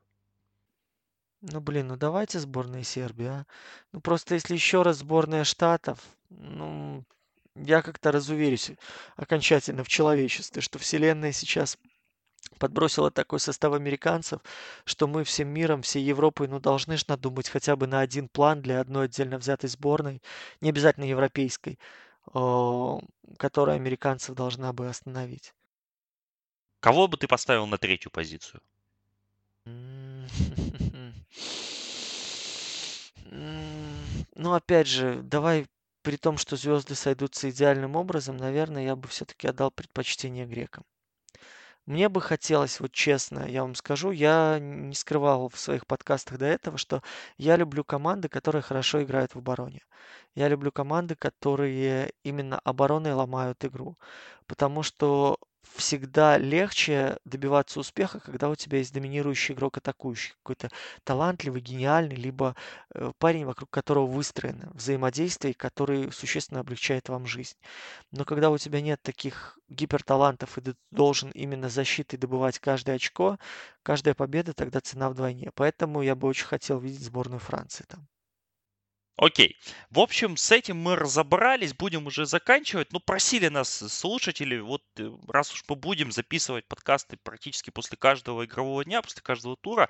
[1.41, 3.45] Ну, блин, ну давайте сборная Сербии, а.
[3.91, 7.03] Ну, просто если еще раз сборная Штатов, ну,
[7.55, 8.71] я как-то разуверюсь
[9.15, 11.77] окончательно в человечестве, что Вселенная сейчас
[12.57, 14.41] подбросила такой состав американцев,
[14.85, 18.61] что мы всем миром, всей Европой, ну, должны же надумать хотя бы на один план
[18.61, 20.21] для одной отдельно взятой сборной,
[20.61, 21.77] не обязательно европейской,
[22.25, 25.53] которая американцев должна бы остановить.
[26.79, 28.61] Кого бы ты поставил на третью позицию?
[33.29, 35.67] Ну, опять же, давай
[36.01, 40.85] при том, что звезды сойдутся идеальным образом, наверное, я бы все-таки отдал предпочтение грекам.
[41.85, 46.45] Мне бы хотелось, вот честно, я вам скажу, я не скрывал в своих подкастах до
[46.45, 47.01] этого, что
[47.37, 49.81] я люблю команды, которые хорошо играют в обороне.
[50.35, 53.97] Я люблю команды, которые именно обороной ломают игру.
[54.47, 55.37] Потому что
[55.75, 60.69] всегда легче добиваться успеха, когда у тебя есть доминирующий игрок атакующий, какой-то
[61.03, 62.55] талантливый, гениальный, либо
[62.93, 67.57] э, парень, вокруг которого выстроено взаимодействие, который существенно облегчает вам жизнь.
[68.11, 73.37] Но когда у тебя нет таких гиперталантов, и ты должен именно защитой добывать каждое очко,
[73.83, 75.51] каждая победа, тогда цена вдвойне.
[75.55, 78.07] Поэтому я бы очень хотел видеть сборную Франции там.
[79.17, 79.57] Окей.
[79.89, 82.93] В общем, с этим мы разобрались, будем уже заканчивать.
[82.93, 88.45] Ну, просили нас слушатели, вот э, раз уж мы будем записывать подкасты практически после каждого
[88.45, 89.89] игрового дня, после каждого тура,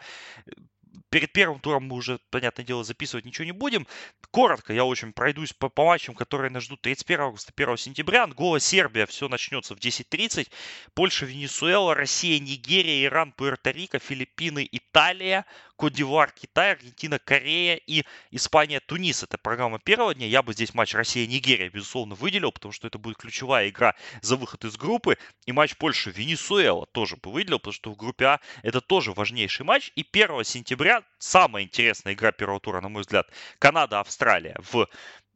[1.09, 3.88] перед первым туром мы уже, понятное дело, записывать ничего не будем.
[4.31, 8.23] Коротко я очень пройдусь по, по матчам, которые нас ждут 31 августа, 1 сентября.
[8.23, 10.49] Ангола, Сербия, все начнется в 10.30.
[10.93, 15.45] Польша, Венесуэла, Россия, Нигерия, Иран, Пуэрто-Рико, Филиппины, Италия,
[15.77, 19.23] Кодивар, Китай, Аргентина, Корея и Испания, Тунис.
[19.23, 20.25] Это программа первого дня.
[20.25, 24.65] Я бы здесь матч Россия-Нигерия, безусловно, выделил, потому что это будет ключевая игра за выход
[24.65, 25.17] из группы.
[25.45, 29.91] И матч Польша-Венесуэла тоже бы выделил, потому что в группе А это тоже важнейший матч.
[29.95, 30.76] И 1 сентября
[31.19, 34.88] самая интересная игра первого тура, на мой взгляд, Канада-Австралия в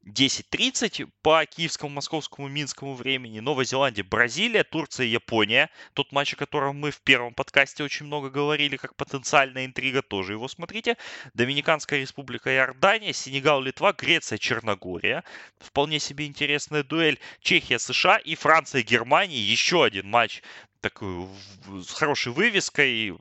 [0.06, 3.40] 10.30 по киевскому, московскому, минскому времени.
[3.40, 5.70] Новая Зеландия, Бразилия, Турция, Япония.
[5.94, 10.34] Тот матч, о котором мы в первом подкасте очень много говорили, как потенциальная интрига, тоже
[10.34, 10.98] его смотрите.
[11.34, 15.24] Доминиканская республика Иордания, Сенегал, Литва, Греция, Черногория.
[15.60, 17.20] Вполне себе интересная дуэль.
[17.40, 19.40] Чехия, США и Франция, Германия.
[19.40, 20.42] Еще один матч
[20.82, 21.28] такой
[21.68, 23.14] с хорошей вывеской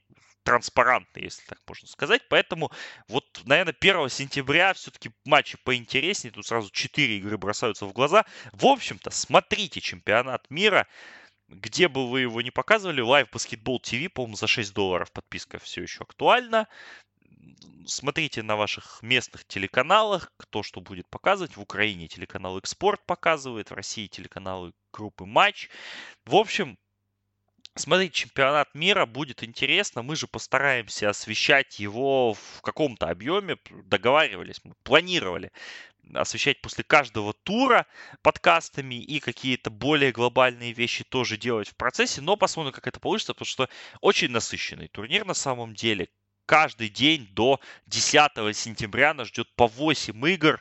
[0.50, 2.22] транспарантный, если так можно сказать.
[2.28, 2.72] Поэтому
[3.06, 6.32] вот, наверное, 1 сентября все-таки матчи поинтереснее.
[6.32, 8.24] Тут сразу 4 игры бросаются в глаза.
[8.52, 10.88] В общем-то, смотрите чемпионат мира.
[11.46, 15.82] Где бы вы его не показывали, Live Basketball TV, по-моему, за 6 долларов подписка все
[15.82, 16.66] еще актуальна.
[17.86, 21.56] Смотрите на ваших местных телеканалах, кто что будет показывать.
[21.56, 25.68] В Украине телеканал Экспорт показывает, в России телеканалы группы Матч.
[26.24, 26.76] В общем,
[27.80, 30.02] Смотрите, чемпионат мира будет интересно.
[30.02, 33.56] Мы же постараемся освещать его в каком-то объеме.
[33.86, 35.50] Договаривались, мы планировали
[36.12, 37.86] освещать после каждого тура
[38.20, 42.20] подкастами и какие-то более глобальные вещи тоже делать в процессе.
[42.20, 43.70] Но посмотрим, как это получится, потому что
[44.02, 46.08] очень насыщенный турнир на самом деле.
[46.44, 50.60] Каждый день до 10 сентября нас ждет по 8 игр.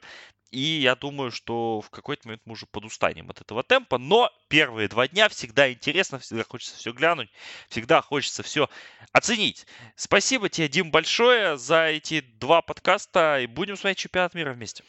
[0.51, 3.97] И я думаю, что в какой-то момент мы уже подустанем от этого темпа.
[3.97, 7.29] Но первые два дня всегда интересно, всегда хочется все глянуть,
[7.67, 8.67] всегда хочется все
[9.11, 9.67] оценить.
[9.95, 13.39] Спасибо тебе, Дим, большое за эти два подкаста.
[13.41, 14.83] И будем смотреть чемпионат мира вместе.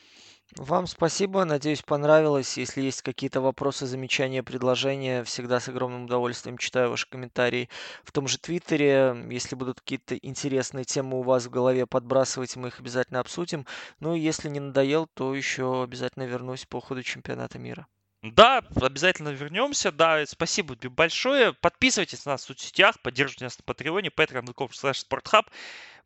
[0.56, 2.58] Вам спасибо, надеюсь, понравилось.
[2.58, 7.68] Если есть какие-то вопросы, замечания, предложения, всегда с огромным удовольствием читаю ваши комментарии
[8.02, 9.14] в том же Твиттере.
[9.30, 13.64] Если будут какие-то интересные темы у вас в голове, подбрасывайте, мы их обязательно обсудим.
[14.00, 17.86] Ну и если не надоел, то еще обязательно вернусь по ходу чемпионата мира.
[18.22, 19.92] Да, обязательно вернемся.
[19.92, 21.54] Да, спасибо большое.
[21.54, 25.46] Подписывайтесь на нас в соцсетях, поддерживайте нас на Патреоне, patreon.com slash sporthub.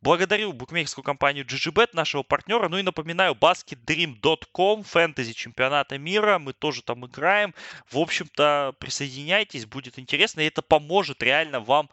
[0.04, 2.68] Благодарю букмекерскую компанию GGBet, нашего партнера.
[2.68, 6.38] Ну и напоминаю, basketdream.com, фэнтези чемпионата мира.
[6.38, 7.54] Мы тоже там играем.
[7.90, 10.42] В общем-то, присоединяйтесь, будет интересно.
[10.42, 11.88] И это поможет реально вам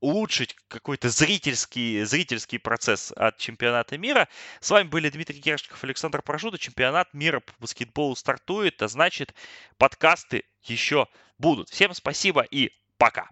[0.00, 4.28] улучшить какой-то зрительский, зрительский процесс от чемпионата мира.
[4.60, 6.58] С вами были Дмитрий Гершков, Александр Прошута.
[6.58, 9.32] Чемпионат мира по баскетболу стартует, а значит
[9.78, 11.70] подкасты еще будут.
[11.70, 13.26] Всем спасибо и пока!